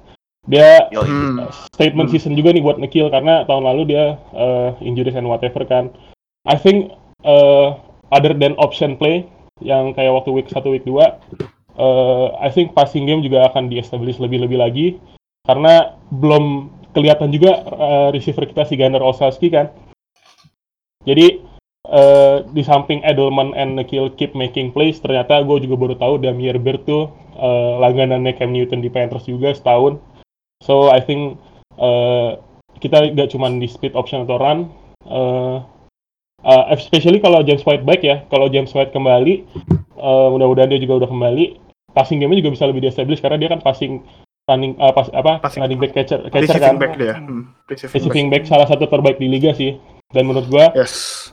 Dia 0.51 0.91
Yoi. 0.91 1.07
Hmm. 1.07 1.47
statement 1.71 2.11
Hmm. 2.11 2.15
season 2.19 2.35
juga 2.35 2.51
nih 2.51 2.63
buat 2.63 2.83
Nikhil 2.83 3.07
karena 3.15 3.47
tahun 3.47 3.63
lalu 3.63 3.95
dia 3.95 4.19
uh, 4.35 4.75
injuries 4.83 5.15
and 5.15 5.31
whatever 5.31 5.63
kan. 5.63 5.95
I 6.43 6.59
think 6.59 6.91
uh, 7.23 7.79
other 8.11 8.35
than 8.35 8.59
option 8.59 8.99
play 8.99 9.31
yang 9.63 9.95
kayak 9.95 10.11
waktu 10.11 10.35
week 10.35 10.51
1 10.51 10.67
week 10.67 10.83
2 10.83 10.99
uh, 11.79 12.35
I 12.43 12.51
think 12.51 12.75
passing 12.75 13.07
game 13.07 13.23
juga 13.23 13.49
akan 13.49 13.71
di-establish 13.71 14.19
lebih-lebih 14.19 14.59
lagi 14.59 14.87
karena 15.47 15.97
belum 16.11 16.71
kelihatan 16.93 17.33
juga 17.33 17.63
uh, 17.73 18.09
receiver 18.13 18.45
kita 18.45 18.69
si 18.69 18.77
Gunnar 18.77 19.01
Olszewski 19.01 19.49
kan. 19.49 19.73
Jadi 21.03 21.43
uh, 21.89 22.47
di 22.53 22.63
samping 22.63 23.03
Edelman 23.03 23.57
and 23.59 23.75
Nikhil 23.75 24.13
keep 24.15 24.37
making 24.39 24.71
plays 24.71 25.03
ternyata 25.03 25.43
gue 25.43 25.67
juga 25.67 25.75
baru 25.75 25.95
tahu 25.99 26.15
Damier 26.23 26.61
Bird 26.61 26.87
tuh 26.87 27.11
uh, 27.39 27.81
langganannya 27.83 28.37
Cam 28.39 28.55
Newton 28.55 28.85
di 28.85 28.93
Panthers 28.93 29.27
juga 29.27 29.51
setahun. 29.51 29.99
So 30.63 30.89
I 30.89 31.03
think 31.03 31.43
uh, 31.75 32.39
kita 32.79 33.11
gak 33.13 33.31
cuma 33.31 33.51
di 33.51 33.67
speed 33.67 33.93
option 33.93 34.23
atau 34.23 34.39
run, 34.39 34.59
uh, 35.05 35.59
uh, 36.41 36.65
especially 36.71 37.19
kalau 37.19 37.43
James 37.43 37.63
White 37.63 37.83
back 37.83 38.01
ya. 38.01 38.23
Kalau 38.31 38.47
James 38.47 38.71
White 38.71 38.91
kembali, 38.91 39.43
uh, 39.99 40.31
mudah-mudahan 40.31 40.71
dia 40.71 40.79
juga 40.79 41.03
udah 41.03 41.11
kembali. 41.11 41.59
Passing 41.93 42.19
game-nya 42.19 42.41
juga 42.41 42.55
bisa 42.55 42.65
lebih 42.65 42.81
di-establish 42.81 43.21
karena 43.21 43.37
dia 43.37 43.51
kan 43.51 43.61
passing 43.61 44.01
running 44.43 44.75
uh, 44.77 44.91
pas, 44.91 45.13
apa 45.13 45.39
Passing- 45.39 45.61
running 45.61 45.77
back 45.77 45.93
catcher, 45.93 46.25
catcher 46.27 46.57
Receiving 46.57 46.65
kan. 46.65 46.77
back 46.79 46.93
dia. 46.97 47.15
Hmm. 47.15 47.53
Receiving 47.67 47.93
Receiving 47.93 48.27
back. 48.31 48.43
back 48.43 48.51
salah 48.51 48.67
satu 48.67 48.85
terbaik 48.87 49.19
di 49.19 49.29
liga 49.29 49.53
sih. 49.53 49.77
Dan 50.09 50.29
menurut 50.29 50.45
gua 50.47 50.69
Yes. 50.77 51.33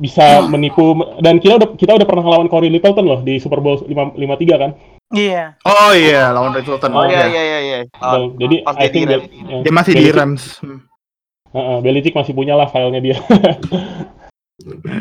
bisa 0.00 0.40
menipu 0.44 0.96
dan 1.20 1.36
kita 1.36 1.60
udah 1.60 1.68
kita 1.76 1.92
udah 1.92 2.08
pernah 2.08 2.24
ngelawan 2.24 2.48
Corey 2.48 2.72
Littleton 2.72 3.04
loh 3.04 3.20
di 3.20 3.36
Super 3.36 3.60
Bowl 3.60 3.80
5, 3.80 4.16
53 4.16 4.56
kan. 4.56 4.70
Iya. 5.14 5.44
Oh 5.62 5.90
iya, 5.90 6.22
lawan 6.30 6.52
Littleton. 6.52 6.90
Oh 6.90 7.04
iya 7.04 7.24
Iya. 7.24 7.26
iya 7.26 7.42
iya 7.42 7.58
iya. 7.60 7.78
Jadi 8.34 8.56
pas 8.60 8.74
I 8.74 8.78
dia 8.78 8.84
di 8.84 8.90
think 8.90 9.04
that- 9.06 9.24
ya, 9.24 9.58
Dia 9.62 9.72
masih 9.72 9.92
di 9.92 9.98
Belichick- 10.00 10.16
Rams. 10.16 10.42
Hmm. 10.58 10.78
Heeh, 11.50 11.76
Belichick 11.80 12.14
masih 12.14 12.32
punya 12.32 12.54
lah 12.54 12.66
filenya 12.66 13.00
dia. 13.00 13.16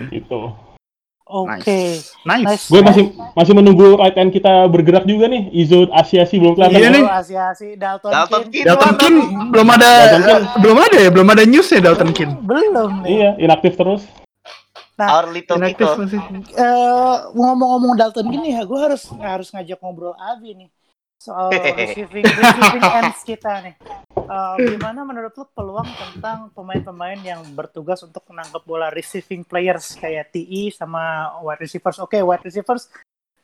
gitu. 0.09 0.53
Oke. 1.23 1.97
Nice. 2.21 2.45
Nice. 2.45 2.65
Gue 2.67 2.81
masih 2.83 3.03
masih 3.33 3.53
menunggu 3.55 3.97
right 3.97 4.13
hand 4.13 4.29
kita 4.29 4.67
bergerak 4.67 5.01
juga 5.03 5.25
nih. 5.25 5.49
Izo 5.51 5.89
Asiasi 5.89 6.37
belum 6.37 6.53
kelihatan. 6.53 6.77
Iya 6.77 6.89
nih. 6.91 7.03
Asiasi 7.09 7.67
Dalton, 7.73 8.11
Dalton 8.11 8.43
Kin. 8.47 8.63
Dalton 8.63 8.93
Kin 8.95 9.13
belum 9.49 9.67
ada 9.67 9.89
Dalton 10.11 10.21
Kin. 10.21 10.41
belum 10.61 10.77
ada 10.79 10.97
ya, 10.99 11.09
belum 11.09 11.27
ada 11.27 11.43
news 11.43 11.67
ya 11.67 11.79
Dalton 11.81 12.11
Kin. 12.11 12.29
Belum 12.39 13.01
nih. 13.01 13.09
Iya, 13.09 13.29
inaktif 13.39 13.73
terus. 13.73 14.05
Our 14.97 15.27
little 15.33 15.57
masih. 15.57 16.21
Eh, 16.53 17.15
ngomong-ngomong 17.33 17.97
Dalton 17.97 18.29
gini 18.29 18.53
ya, 18.53 18.61
gue 18.61 18.77
harus 18.77 19.09
harus 19.17 19.49
ngajak 19.49 19.81
ngobrol 19.81 20.13
Abi 20.17 20.53
nih 20.53 20.69
soal 21.23 21.55
receiving 21.55 22.27
receiving 22.27 22.83
ends 22.83 23.23
kita 23.23 23.63
nih. 23.63 23.75
Eh, 24.11 24.55
gimana 24.75 25.07
menurut 25.07 25.31
lu 25.39 25.47
peluang 25.55 25.87
tentang 25.87 26.51
pemain-pemain 26.51 27.19
yang 27.23 27.41
bertugas 27.55 28.03
untuk 28.03 28.27
menangkap 28.27 28.59
bola 28.67 28.91
receiving 28.91 29.47
players 29.47 29.95
kayak 29.95 30.35
TE 30.35 30.67
sama 30.75 31.31
wide 31.39 31.63
receivers? 31.63 31.97
Oke, 32.03 32.19
wide 32.19 32.43
receivers 32.43 32.91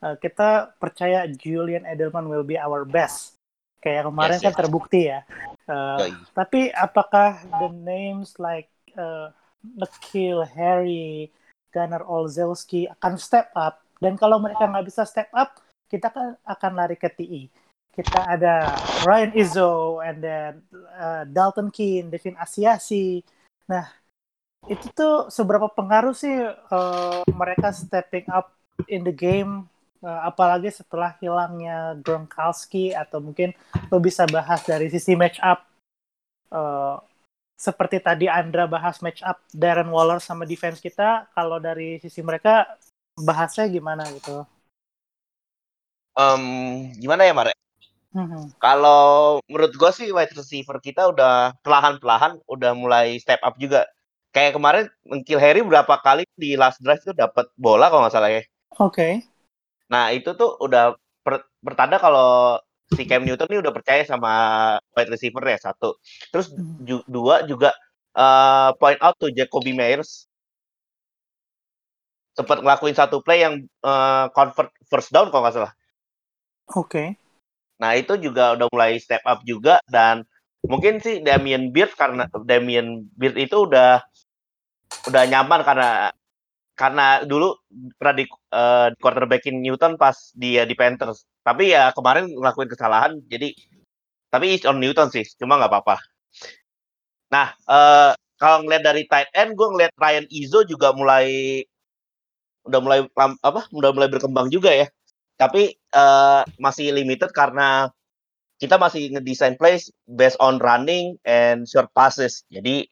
eh, 0.04 0.16
kita 0.20 0.76
percaya 0.76 1.24
Julian 1.24 1.88
Edelman 1.88 2.28
will 2.28 2.44
be 2.44 2.60
our 2.60 2.84
best. 2.84 3.40
Kayak 3.80 4.12
kemarin 4.12 4.36
Yes, 4.36 4.44
kan 4.44 4.52
yes. 4.52 4.60
terbukti 4.60 5.00
ya. 5.08 5.20
Eh, 5.64 5.98
Yoi. 6.04 6.10
tapi 6.36 6.60
apakah 6.68 7.40
the 7.64 7.68
names 7.72 8.36
like 8.36 8.68
uh, 8.92 9.32
Nikhil 9.64 10.44
Harry, 10.52 11.32
Gunnar 11.70 12.04
Olszewski 12.04 12.90
akan 12.90 13.14
step 13.16 13.54
up? 13.54 13.80
Dan 13.96 14.18
kalau 14.20 14.42
mereka 14.42 14.66
nggak 14.66 14.86
bisa 14.86 15.02
step 15.06 15.30
up, 15.32 15.58
kita 15.90 16.10
kan 16.10 16.38
akan 16.46 16.72
lari 16.74 16.96
ke 16.96 17.10
TI. 17.10 17.50
Kita 17.90 18.22
ada 18.22 18.70
Ryan 19.02 19.32
Izzo, 19.34 19.98
and 19.98 20.22
then 20.22 20.52
uh, 20.96 21.26
Dalton 21.26 21.74
Keane, 21.74 22.08
Devin 22.08 22.38
Asiasi. 22.38 23.20
Nah, 23.66 23.90
itu 24.70 24.86
tuh 24.94 25.26
seberapa 25.28 25.66
pengaruh 25.66 26.14
sih 26.14 26.32
uh, 26.46 27.22
mereka 27.34 27.74
stepping 27.74 28.30
up 28.30 28.54
in 28.86 29.02
the 29.02 29.12
game? 29.12 29.66
Uh, 30.00 30.24
apalagi 30.24 30.72
setelah 30.72 31.12
hilangnya 31.20 31.92
Gronkowski 32.00 32.96
atau 32.96 33.20
mungkin 33.20 33.52
lo 33.92 34.00
bisa 34.00 34.24
bahas 34.24 34.64
dari 34.64 34.88
sisi 34.88 35.12
match 35.12 35.36
up 35.44 35.68
uh, 36.56 36.96
seperti 37.66 37.96
tadi 38.00 38.24
Andra 38.24 38.64
bahas 38.64 38.96
match 39.04 39.20
up 39.20 39.44
Darren 39.52 39.92
Waller 39.92 40.16
sama 40.16 40.48
defense 40.48 40.80
kita, 40.80 41.28
kalau 41.36 41.60
dari 41.60 42.00
sisi 42.00 42.24
mereka 42.24 42.64
bahasnya 43.20 43.68
gimana 43.68 44.08
gitu? 44.16 44.48
Em, 46.16 46.42
gimana 46.96 47.22
ya 47.28 47.32
Mare? 47.36 47.52
Mhm. 48.16 48.50
Kalau 48.60 49.40
menurut 49.48 49.72
gue 49.72 49.90
sih 49.92 50.08
wide 50.12 50.36
receiver 50.36 50.76
kita 50.84 51.08
udah 51.12 51.56
perlahan-perlahan 51.64 52.44
udah 52.44 52.72
mulai 52.76 53.16
step 53.20 53.40
up 53.40 53.56
juga. 53.56 53.88
Kayak 54.30 54.56
kemarin 54.56 54.84
Kill 55.26 55.40
Harry 55.42 55.60
berapa 55.64 55.94
kali 56.00 56.22
di 56.36 56.54
last 56.60 56.78
drive 56.84 57.02
tuh 57.02 57.16
dapat 57.16 57.48
bola 57.56 57.88
kalau 57.88 58.04
nggak 58.06 58.14
salah 58.14 58.30
ya. 58.30 58.42
Oke. 58.78 59.22
Nah 59.92 60.12
itu 60.14 60.30
tuh 60.36 60.60
udah 60.60 60.94
per- 61.24 61.48
pertanda 61.64 61.96
kalau 61.96 62.60
si 62.90 63.02
Cam 63.06 63.22
Newton 63.22 63.48
ini 63.50 63.62
udah 63.62 63.72
percaya 63.74 64.02
sama 64.02 64.32
wide 64.94 65.10
receiver 65.14 65.42
ya 65.46 65.58
satu. 65.60 65.94
Terus 66.34 66.50
Hmm. 66.50 66.78
ju- 66.82 67.06
dua 67.06 67.46
juga 67.46 67.70
eh, 68.10 68.70
point 68.76 68.98
out 68.98 69.14
tuh 69.16 69.30
Jacoby 69.30 69.70
Myers 69.70 70.26
sempat 72.34 72.62
ngelakuin 72.62 72.96
satu 72.96 73.22
play 73.22 73.46
yang 73.46 73.62
eh, 73.62 74.26
convert 74.34 74.70
first 74.90 75.14
down 75.14 75.30
kalau 75.30 75.46
nggak 75.46 75.56
salah. 75.56 75.72
Oke. 76.74 77.14
Nah 77.80 77.96
itu 77.96 78.18
juga 78.18 78.58
udah 78.58 78.66
mulai 78.74 78.98
step 78.98 79.22
up 79.24 79.40
juga 79.46 79.78
dan 79.88 80.26
mungkin 80.66 80.98
sih 81.00 81.22
Damian 81.24 81.72
Beard 81.72 81.94
karena 81.96 82.26
Damian 82.44 83.06
Beard 83.16 83.38
itu 83.40 83.64
udah 83.64 84.02
udah 85.08 85.22
nyaman 85.30 85.62
karena 85.64 86.10
karena 86.74 87.22
dulu 87.22 87.54
pernah 87.94 88.14
di 88.18 88.24
eh, 88.28 88.88
quarterbackin 88.98 89.62
Newton 89.62 89.94
pas 89.94 90.34
dia 90.34 90.66
di 90.66 90.74
Panthers. 90.74 91.29
Tapi 91.40 91.72
ya 91.72 91.90
kemarin 91.96 92.28
ngelakuin 92.28 92.68
kesalahan 92.68 93.16
jadi 93.26 93.52
tapi 94.30 94.54
it's 94.54 94.66
on 94.68 94.78
Newton 94.78 95.10
sih, 95.10 95.26
cuma 95.40 95.58
nggak 95.58 95.70
apa-apa. 95.74 95.96
Nah, 97.34 97.50
eh, 97.54 98.12
kalau 98.38 98.62
ngeliat 98.64 98.82
dari 98.86 99.02
tight 99.10 99.30
end, 99.34 99.58
gue 99.58 99.68
ngeliat 99.68 99.92
Ryan 99.98 100.26
Izzo 100.30 100.62
juga 100.66 100.94
mulai 100.94 101.60
udah 102.66 102.80
mulai 102.82 102.98
apa? 103.42 103.66
Udah 103.74 103.90
mulai 103.90 104.08
berkembang 104.10 104.48
juga 104.54 104.70
ya. 104.70 104.86
Tapi 105.34 105.74
eh, 105.74 106.42
masih 106.62 106.94
limited 106.94 107.34
karena 107.34 107.90
kita 108.60 108.76
masih 108.76 109.16
ngedesain 109.16 109.56
plays 109.56 109.88
based 110.06 110.38
on 110.38 110.62
running 110.62 111.18
and 111.26 111.66
short 111.66 111.90
passes. 111.96 112.46
Jadi 112.54 112.86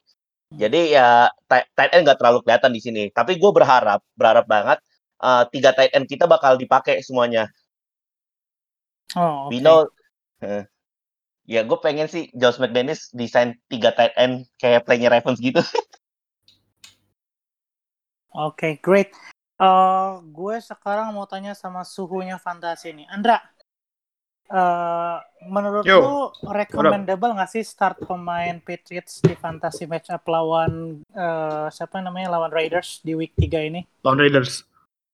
jadi 0.56 0.80
ya 0.96 1.08
tight, 1.46 1.92
end 1.92 2.02
nggak 2.08 2.18
terlalu 2.18 2.42
kelihatan 2.42 2.72
di 2.74 2.80
sini. 2.82 3.02
Tapi 3.14 3.36
gue 3.38 3.50
berharap 3.54 4.00
berharap 4.18 4.46
banget 4.50 4.78
eh, 5.22 5.44
tiga 5.54 5.70
tight 5.76 5.92
end 5.94 6.08
kita 6.10 6.24
bakal 6.26 6.56
dipakai 6.58 7.00
semuanya. 7.04 7.46
Oh, 9.16 9.48
oke. 9.48 9.56
We 9.56 9.64
know 9.64 9.88
eh, 10.44 10.68
ya 11.48 11.64
gue 11.64 11.78
pengen 11.80 12.12
sih 12.12 12.28
Josh 12.36 12.60
McDaniels 12.60 13.08
desain 13.16 13.56
tiga 13.72 13.96
tight 13.96 14.12
end 14.20 14.44
kayak 14.60 14.84
playnya 14.84 15.08
Ravens 15.08 15.40
gitu. 15.40 15.64
Oke, 18.38 18.78
great. 18.78 19.10
Eh, 19.58 20.10
gue 20.22 20.56
sekarang 20.62 21.10
mau 21.16 21.26
tanya 21.26 21.56
sama 21.56 21.82
suhunya 21.82 22.38
fantasi 22.38 22.94
nih. 22.94 23.08
Andra, 23.10 23.40
eh, 24.46 25.16
menurut 25.48 25.82
Yo, 25.82 25.98
lu 25.98 26.16
recommendable 26.52 27.34
nggak 27.34 27.50
sih 27.50 27.64
start 27.66 28.04
pemain 28.04 28.60
Patriots 28.62 29.24
di 29.24 29.34
fantasy 29.34 29.88
matchup 29.88 30.22
lawan 30.28 31.02
eh, 31.10 31.66
siapa 31.72 31.98
namanya 31.98 32.38
lawan 32.38 32.52
Raiders 32.52 33.00
di 33.02 33.16
week 33.16 33.34
3 33.34 33.72
ini? 33.72 33.80
Lawan 34.04 34.20
Raiders. 34.20 34.62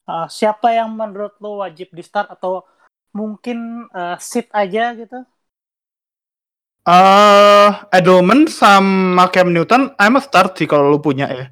Eh, 0.05 0.29
siapa 0.29 0.77
yang 0.77 0.93
menurut 0.93 1.39
lu 1.41 1.65
wajib 1.65 1.89
di 1.95 2.05
start 2.05 2.29
atau 2.29 2.67
mungkin 3.15 3.89
eh, 3.95 4.19
sit 4.19 4.51
aja 4.51 4.93
gitu? 4.99 5.23
Eh, 6.85 7.71
Edelman 7.97 8.45
sama 8.45 9.33
Cam 9.33 9.55
Newton, 9.55 9.97
I'm 9.97 10.19
a 10.19 10.21
start 10.21 10.61
sih 10.61 10.69
kalau 10.69 10.93
lu 10.93 11.01
punya 11.01 11.31
ya. 11.33 11.47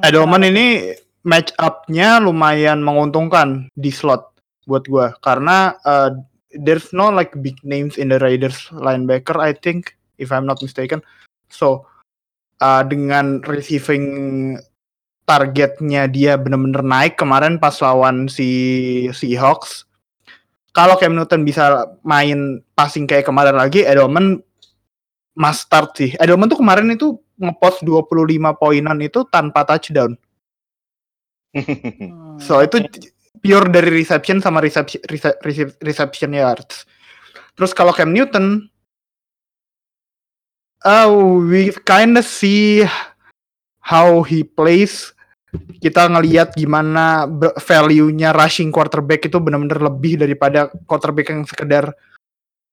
Edelman 0.00 0.40
Kenapa? 0.40 0.50
ini 0.56 0.66
match 1.28 1.52
up-nya 1.60 2.16
lumayan 2.16 2.80
menguntungkan 2.80 3.68
di 3.76 3.92
slot 3.92 4.32
buat 4.64 4.88
gua 4.88 5.12
karena 5.20 5.76
uh, 5.84 6.16
there's 6.64 6.96
no 6.96 7.12
like 7.12 7.34
big 7.44 7.60
names 7.60 8.00
in 8.00 8.08
the 8.08 8.16
Raiders 8.22 8.72
linebacker 8.72 9.36
I 9.36 9.52
think 9.52 9.92
if 10.16 10.32
I'm 10.32 10.48
not 10.48 10.64
mistaken. 10.64 11.04
So 11.52 11.84
uh, 12.64 12.80
dengan 12.88 13.44
receiving 13.44 14.56
targetnya 15.28 16.08
dia 16.08 16.40
bener-bener 16.40 16.80
naik 16.80 17.20
kemarin 17.20 17.60
pas 17.60 17.76
lawan 17.84 18.32
si 18.32 18.48
Seahawks. 19.12 19.84
Kalau 20.72 20.96
Cam 20.96 21.12
Newton 21.12 21.44
bisa 21.44 21.84
main 22.00 22.64
passing 22.72 23.04
kayak 23.04 23.28
kemarin 23.28 23.60
lagi, 23.60 23.84
Edelman 23.84 24.40
must 25.36 25.68
start 25.68 25.92
sih. 25.96 26.16
Edelman 26.16 26.48
tuh 26.48 26.60
kemarin 26.64 26.88
itu 26.88 27.20
ngepost 27.36 27.84
25 27.84 28.56
poinan 28.56 28.96
itu 29.04 29.24
tanpa 29.28 29.68
touchdown. 29.68 30.16
Hmm, 31.52 32.40
So 32.40 32.64
itu 32.64 32.80
pure 33.44 33.68
dari 33.68 34.00
reception 34.00 34.40
sama 34.40 34.64
reception 34.64 35.04
reception, 35.12 35.68
reception 35.84 36.30
yards. 36.32 36.88
Terus 37.52 37.76
kalau 37.76 37.92
Cam 37.92 38.16
Newton, 38.16 38.72
oh 40.88 41.44
we 41.44 41.68
kinda 41.84 42.24
see 42.24 42.88
how 43.84 44.24
he 44.24 44.40
plays. 44.40 45.12
Kita 45.52 46.08
ngelihat 46.08 46.56
gimana 46.56 47.28
value-nya 47.60 48.32
rushing 48.32 48.72
quarterback 48.72 49.28
itu 49.28 49.36
benar-benar 49.36 49.92
lebih 49.92 50.16
daripada 50.16 50.72
quarterback 50.88 51.28
yang 51.28 51.44
sekedar 51.44 51.92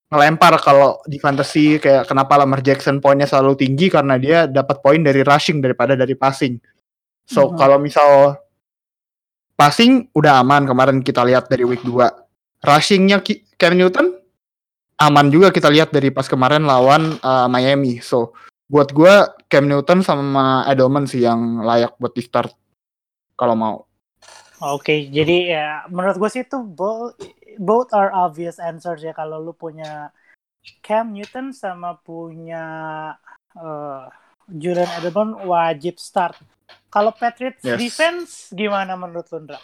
ngelempar 0.09 0.57
kalau 0.63 0.97
di 1.05 1.21
fantasy 1.21 1.77
kayak 1.77 2.09
kenapa 2.09 2.33
Lamar 2.39 2.65
Jackson 2.65 2.97
poinnya 2.97 3.29
selalu 3.29 3.61
tinggi 3.61 3.93
karena 3.93 4.17
dia 4.17 4.49
dapat 4.49 4.81
poin 4.81 4.97
dari 4.97 5.21
rushing 5.21 5.61
daripada 5.61 5.93
dari 5.93 6.17
passing. 6.17 6.57
So 7.29 7.53
Mhm. 7.53 7.55
kalau 7.61 7.77
misal 7.77 8.09
passing 9.53 10.09
udah 10.17 10.41
aman 10.41 10.65
kemarin 10.65 10.97
kita 11.05 11.21
lihat 11.21 11.45
dari 11.45 11.61
week 11.61 11.85
2. 11.85 12.09
Rushingnya 12.65 13.21
Cam 13.59 13.77
Newton 13.77 14.17
aman 14.99 15.31
juga 15.31 15.53
kita 15.53 15.71
lihat 15.71 15.93
dari 15.93 16.09
pas 16.11 16.27
kemarin 16.27 16.65
lawan 16.65 17.21
uh, 17.21 17.45
Miami. 17.45 18.01
So 18.01 18.33
buat 18.65 18.91
gua 18.91 19.29
Cam 19.45 19.69
Newton 19.69 20.01
sama 20.01 20.65
Edelman 20.65 21.05
sih 21.05 21.21
yang 21.21 21.61
layak 21.61 21.95
buat 22.01 22.17
di 22.17 22.25
start 22.25 22.58
kalau 23.39 23.55
mau. 23.55 23.75
Oke, 24.59 25.07
jadi 25.07 25.37
ya 25.55 25.67
menurut 25.87 26.19
gue 26.19 26.29
sih 26.35 26.43
itu 26.43 26.59
both, 26.59 27.15
both 27.55 27.95
are 27.95 28.11
obvious 28.11 28.59
answers 28.59 28.99
ya 28.99 29.15
kalau 29.15 29.39
lu 29.39 29.55
punya 29.55 30.11
Cam 30.83 31.15
Newton 31.15 31.55
sama 31.55 31.95
punya 32.03 32.65
eh, 33.55 34.03
Julian 34.51 34.91
Edelman 34.99 35.39
wajib 35.47 35.95
start. 35.95 36.35
Kalau 36.91 37.15
Patriots 37.15 37.63
Yes. 37.63 37.79
defense 37.79 38.31
gimana 38.51 38.99
menurut 38.99 39.31
lu, 39.31 39.47
Ndra? 39.47 39.59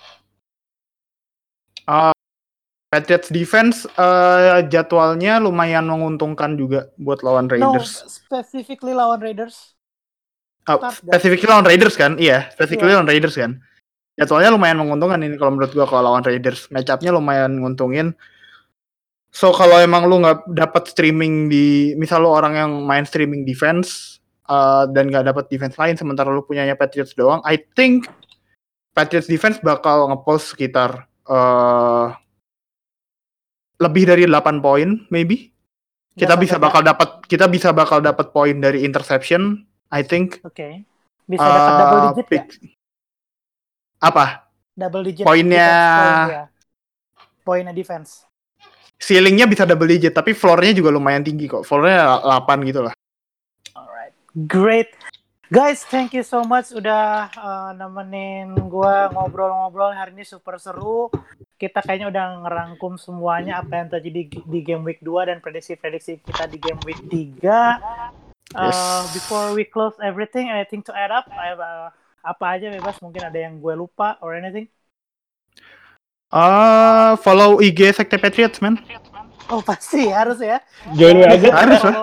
Patriots 2.95 3.27
defense 3.27 3.83
uh, 3.99 4.63
jadwalnya 4.71 5.43
lumayan 5.43 5.83
menguntungkan 5.83 6.55
juga 6.55 6.88
buat 6.95 7.19
lawan 7.27 7.51
No, 7.51 7.75
Raiders. 7.75 8.07
specifically 8.07 8.95
lawan 8.95 9.19
Raiders. 9.19 9.74
Oh, 10.65 10.82
specifically 10.89 11.45
lawan 11.45 11.65
Raiders 11.65 11.93
kan? 11.93 12.17
Iya, 12.17 12.49
specifically 12.49 12.89
Iya. 12.89 12.97
lawan 12.97 13.10
Raiders 13.10 13.38
kan. 13.38 13.62
Jadwalnya 14.15 14.56
lumayan 14.56 14.80
menguntungkan 14.82 15.19
ini 15.21 15.36
kalau 15.38 15.54
menurut 15.54 15.75
gua 15.75 15.86
kalau 15.86 16.10
lawan 16.10 16.23
Raiders. 16.25 16.71
Match-up-nya 16.73 17.13
lumayan 17.13 17.62
nguntungin. 17.62 18.17
So 19.36 19.51
kalau 19.51 19.84
emang 19.84 20.08
lu 20.08 20.23
nggak 20.23 20.47
dapat 20.56 20.88
streaming 20.88 21.51
di, 21.51 21.91
misal 21.99 22.23
lu 22.23 22.32
orang 22.32 22.56
yang 22.56 22.71
main 22.88 23.04
streaming 23.04 23.43
defense 23.43 24.17
uh, 24.47 24.88
dan 24.88 25.12
nggak 25.12 25.28
dapat 25.28 25.51
defense 25.51 25.75
lain 25.75 25.99
sementara 25.99 26.32
lu 26.32 26.47
punyanya 26.47 26.80
Patriots 26.80 27.12
doang, 27.19 27.43
I 27.43 27.60
think 27.75 28.08
Patriots 28.95 29.28
defense 29.28 29.60
bakal 29.60 30.08
ngepost 30.08 30.56
sekitar 30.56 31.04
uh, 31.28 32.15
lebih 33.84 34.08
dari 34.08 34.23
8 34.23 34.63
poin 34.63 35.04
maybe. 35.12 35.51
Kita 36.15 36.39
Nggak 36.39 36.41
bisa 36.47 36.56
bakal 36.56 36.82
dapat 36.88 37.10
kita 37.28 37.45
bisa 37.51 37.75
bakal 37.75 37.99
dapat 37.99 38.32
poin 38.32 38.56
dari 38.63 38.88
interception, 38.88 39.67
I 39.89 40.01
think. 40.01 40.41
Oke. 40.41 40.83
Bisa 41.25 41.41
dapat 41.41 41.71
double 41.75 41.97
Uh, 41.97 42.05
digit 42.07 42.17
ya? 42.17 42.29
pick- 42.29 42.53
Apa? 43.97 44.25
Double 44.71 45.03
digit. 45.03 45.23
Poinnya- 45.23 45.65
defense 45.65 46.31
ya. 46.31 46.45
Poinnya 47.41 47.73
defense. 47.73 48.11
Ceilingnya 48.95 49.45
bisa 49.45 49.63
double 49.63 49.87
digit, 49.87 50.11
tapi 50.11 50.31
floornya 50.31 50.71
juga 50.73 50.89
lumayan 50.89 51.21
tinggi 51.21 51.45
kok. 51.45 51.61
Floornya 51.61 52.21
8 52.21 52.63
gitu 52.63 52.81
lah. 52.81 52.93
Alright, 53.71 54.13
great. 54.45 54.89
Guys, 55.45 55.85
thank 55.85 56.09
you 56.09 56.25
so 56.25 56.41
much 56.41 56.73
udah 56.73 57.29
uh, 57.31 57.69
nemenin 57.71 58.57
gua 58.65 59.13
ngobrol-ngobrol 59.13 59.93
hari 59.93 60.11
ini 60.11 60.25
super 60.25 60.57
seru. 60.57 61.13
Kita 61.55 61.79
kayaknya 61.79 62.09
udah 62.09 62.25
ngerangkum 62.41 62.97
semuanya 62.97 63.61
apa 63.61 63.77
yang 63.77 63.87
terjadi 63.87 64.21
di, 64.25 64.41
di 64.41 64.59
game 64.61 64.81
week 64.81 64.99
2 64.99 65.29
dan 65.29 65.37
prediksi-prediksi 65.39 66.17
kita 66.19 66.49
di 66.49 66.57
game 66.57 66.81
week 66.81 66.97
3. 67.05 67.45
Uh, 68.53 68.69
Yes. 68.69 68.77
Before 69.13 69.58
we 69.58 69.65
close 69.65 69.97
everything, 69.97 70.53
anything 70.53 70.86
to 70.86 70.93
add 70.93 71.10
up? 71.10 71.25
I 71.34 71.55
have, 71.55 71.62
uh, 71.63 71.89
apa 72.21 72.45
aja 72.58 72.69
bebas, 72.69 73.01
mungkin 73.01 73.25
ada 73.25 73.38
yang 73.38 73.58
gue 73.58 73.73
lupa 73.73 74.21
or 74.21 74.38
anything. 74.38 74.69
Ah, 76.29 77.15
follow 77.21 77.58
IG 77.58 77.95
Sekte 77.95 78.19
Patriots, 78.19 78.60
man. 78.60 78.77
Oh 79.47 79.62
pasti 79.62 80.10
harus 80.10 80.41
ya. 80.41 80.58
Join 80.97 81.21
WA 81.21 81.38
aja. 81.38 81.49
Harus 81.53 81.81
lah. 81.86 81.95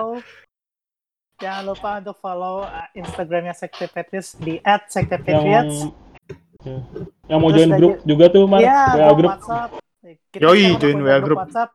Jangan 1.43 1.63
lupa 1.67 1.89
untuk 1.99 2.15
follow 2.23 2.63
uh, 2.63 2.87
Instagramnya 2.95 3.51
Sekte 3.51 3.91
Patriots 3.91 4.39
di 4.39 4.63
@sekte 4.87 5.19
yang 5.19 5.43
Patriots. 5.43 5.75
ya. 6.63 6.79
yang 7.27 7.39
mau 7.43 7.51
Terus 7.51 7.59
join 7.59 7.71
grup 7.75 7.93
juga 8.07 8.25
tuh 8.31 8.43
Mar 8.47 8.63
Iya, 8.63 8.79
WA 8.95 9.11
grup 9.11 9.31
WhatsApp. 9.35 9.69
Kita 10.31 10.39
Yoi, 10.39 10.65
join 10.79 10.97
WA 11.03 11.17
grup 11.19 11.23
group. 11.23 11.37
WhatsApp. 11.43 11.69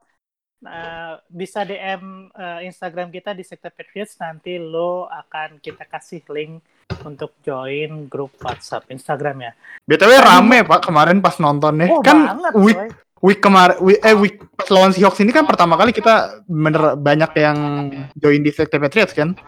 Nah, 0.59 1.23
bisa 1.31 1.63
DM 1.63 2.35
uh, 2.35 2.61
Instagram 2.67 3.15
kita 3.15 3.31
di 3.31 3.47
Sekte 3.47 3.71
Patriots 3.71 4.19
nanti 4.19 4.59
lo 4.59 5.07
akan 5.07 5.63
kita 5.63 5.87
kasih 5.87 6.27
link 6.35 6.59
untuk 7.07 7.39
join 7.47 8.11
grup 8.11 8.35
WhatsApp 8.43 8.91
Instagramnya. 8.91 9.55
BTW 9.87 10.13
rame 10.19 10.67
Pak 10.67 10.91
kemarin 10.91 11.23
pas 11.23 11.39
nontonnya. 11.39 11.87
Oh, 11.87 12.03
kan 12.03 12.43
banget, 12.43 12.53
week 12.59 12.79
coy. 12.79 12.91
week 13.23 13.39
kemarin 13.39 13.77
week, 13.79 14.01
eh 14.03 14.17
week 14.19 14.37
pas 14.59 14.67
lawan 14.75 14.91
Seahawks 14.91 15.23
ini 15.23 15.31
kan 15.31 15.47
pertama 15.47 15.79
kali 15.79 15.95
kita 15.95 16.43
bener 16.51 16.99
banyak 16.99 17.31
yang 17.39 17.59
join 18.19 18.43
di 18.43 18.51
Sekte 18.51 18.83
Patriots 18.83 19.15
kan. 19.15 19.39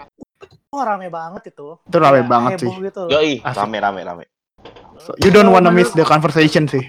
Oh, 0.70 0.86
rame 0.86 1.10
banget 1.10 1.50
itu. 1.50 1.74
Itu 1.90 1.98
rame 1.98 2.22
Kayak 2.22 2.30
banget 2.30 2.52
sih. 2.62 2.70
Gitu. 2.70 3.02
Yoi, 3.10 3.32
Asik. 3.42 3.58
rame 3.58 3.78
rame 3.82 4.00
rame. 4.06 4.24
So, 5.02 5.16
you 5.18 5.34
don't 5.34 5.50
wanna 5.50 5.74
miss 5.74 5.90
the 5.90 6.06
conversation 6.06 6.70
sih. 6.70 6.86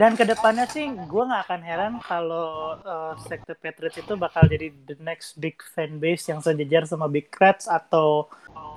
Dan 0.00 0.16
ke 0.16 0.24
depannya 0.24 0.64
sih, 0.64 0.88
gue 0.88 1.22
nggak 1.28 1.44
akan 1.44 1.60
heran 1.60 1.92
kalau 2.00 2.72
uh, 2.80 3.12
Sekte 3.20 3.52
Patriots 3.52 4.00
itu 4.00 4.16
bakal 4.16 4.48
jadi 4.48 4.72
the 4.88 4.96
next 4.96 5.36
big 5.36 5.60
fan 5.76 6.00
base 6.00 6.24
yang 6.24 6.40
sejajar 6.40 6.88
sama 6.88 7.04
Big 7.04 7.28
Reds 7.28 7.68
atau 7.68 8.24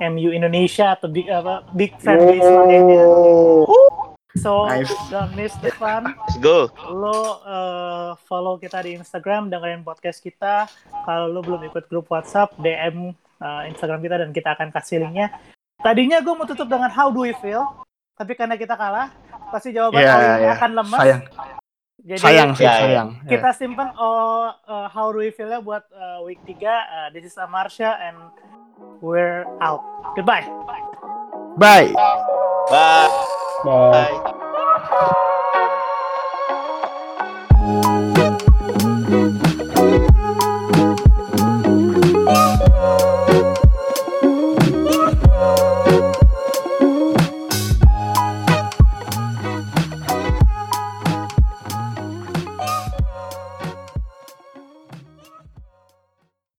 MU 0.03 0.35
Indonesia 0.35 0.99
atau 0.99 1.07
big 1.07 1.31
apa 1.31 1.63
big 1.71 1.95
fan 2.03 2.19
base 2.27 2.43
lainnya. 2.43 3.07
So 4.35 4.67
Nice. 4.67 4.91
don't 5.07 5.31
miss 5.39 5.55
the 5.63 5.71
fun. 5.79 6.11
Let's 6.11 6.43
go. 6.43 6.67
Lo 6.91 7.39
uh, 7.47 8.19
follow 8.27 8.59
kita 8.59 8.83
di 8.83 8.99
Instagram, 8.99 9.47
dengerin 9.47 9.87
podcast 9.87 10.19
kita. 10.19 10.67
Kalau 11.07 11.31
lo 11.31 11.39
belum 11.39 11.63
ikut 11.71 11.87
grup 11.87 12.11
WhatsApp, 12.11 12.51
DM 12.59 13.15
uh, 13.39 13.63
Instagram 13.71 14.03
kita 14.03 14.27
dan 14.27 14.35
kita 14.35 14.59
akan 14.59 14.75
kasih 14.75 14.99
linknya. 15.07 15.31
Tadinya 15.79 16.19
gue 16.19 16.35
mau 16.35 16.43
tutup 16.43 16.67
dengan 16.67 16.91
How 16.91 17.15
do 17.15 17.23
we 17.23 17.31
feel, 17.39 17.63
tapi 18.19 18.35
karena 18.35 18.59
kita 18.59 18.75
kalah, 18.75 19.07
pasti 19.53 19.69
jawaban 19.69 20.01
Iya, 20.01 20.13
Oli 20.17 20.25
iya. 20.41 20.51
akan 20.57 20.71
lemas. 20.73 20.99
Sayang. 20.99 21.21
Jadi 22.03 22.19
Sayang 22.19 22.49
sih, 22.51 22.65
Ya, 22.65 22.73
ya. 22.73 22.79
sayang. 22.83 23.09
kita 23.29 23.49
simpan 23.53 23.93
oh 23.95 24.49
uh, 24.49 24.87
how 24.89 25.07
do 25.07 25.21
we 25.21 25.29
feel-nya 25.29 25.61
buat 25.61 25.85
uh, 25.93 26.19
week 26.25 26.41
3. 26.43 26.57
Uh, 26.57 26.73
this 27.13 27.23
is 27.23 27.37
Amarsha 27.37 27.95
and 27.95 28.17
we're 28.99 29.45
out. 29.61 29.79
Goodbye. 30.11 30.43
Bye. 31.55 31.93
Bye. 31.93 31.93
Bye. 32.67 33.07
Bye. 33.63 35.29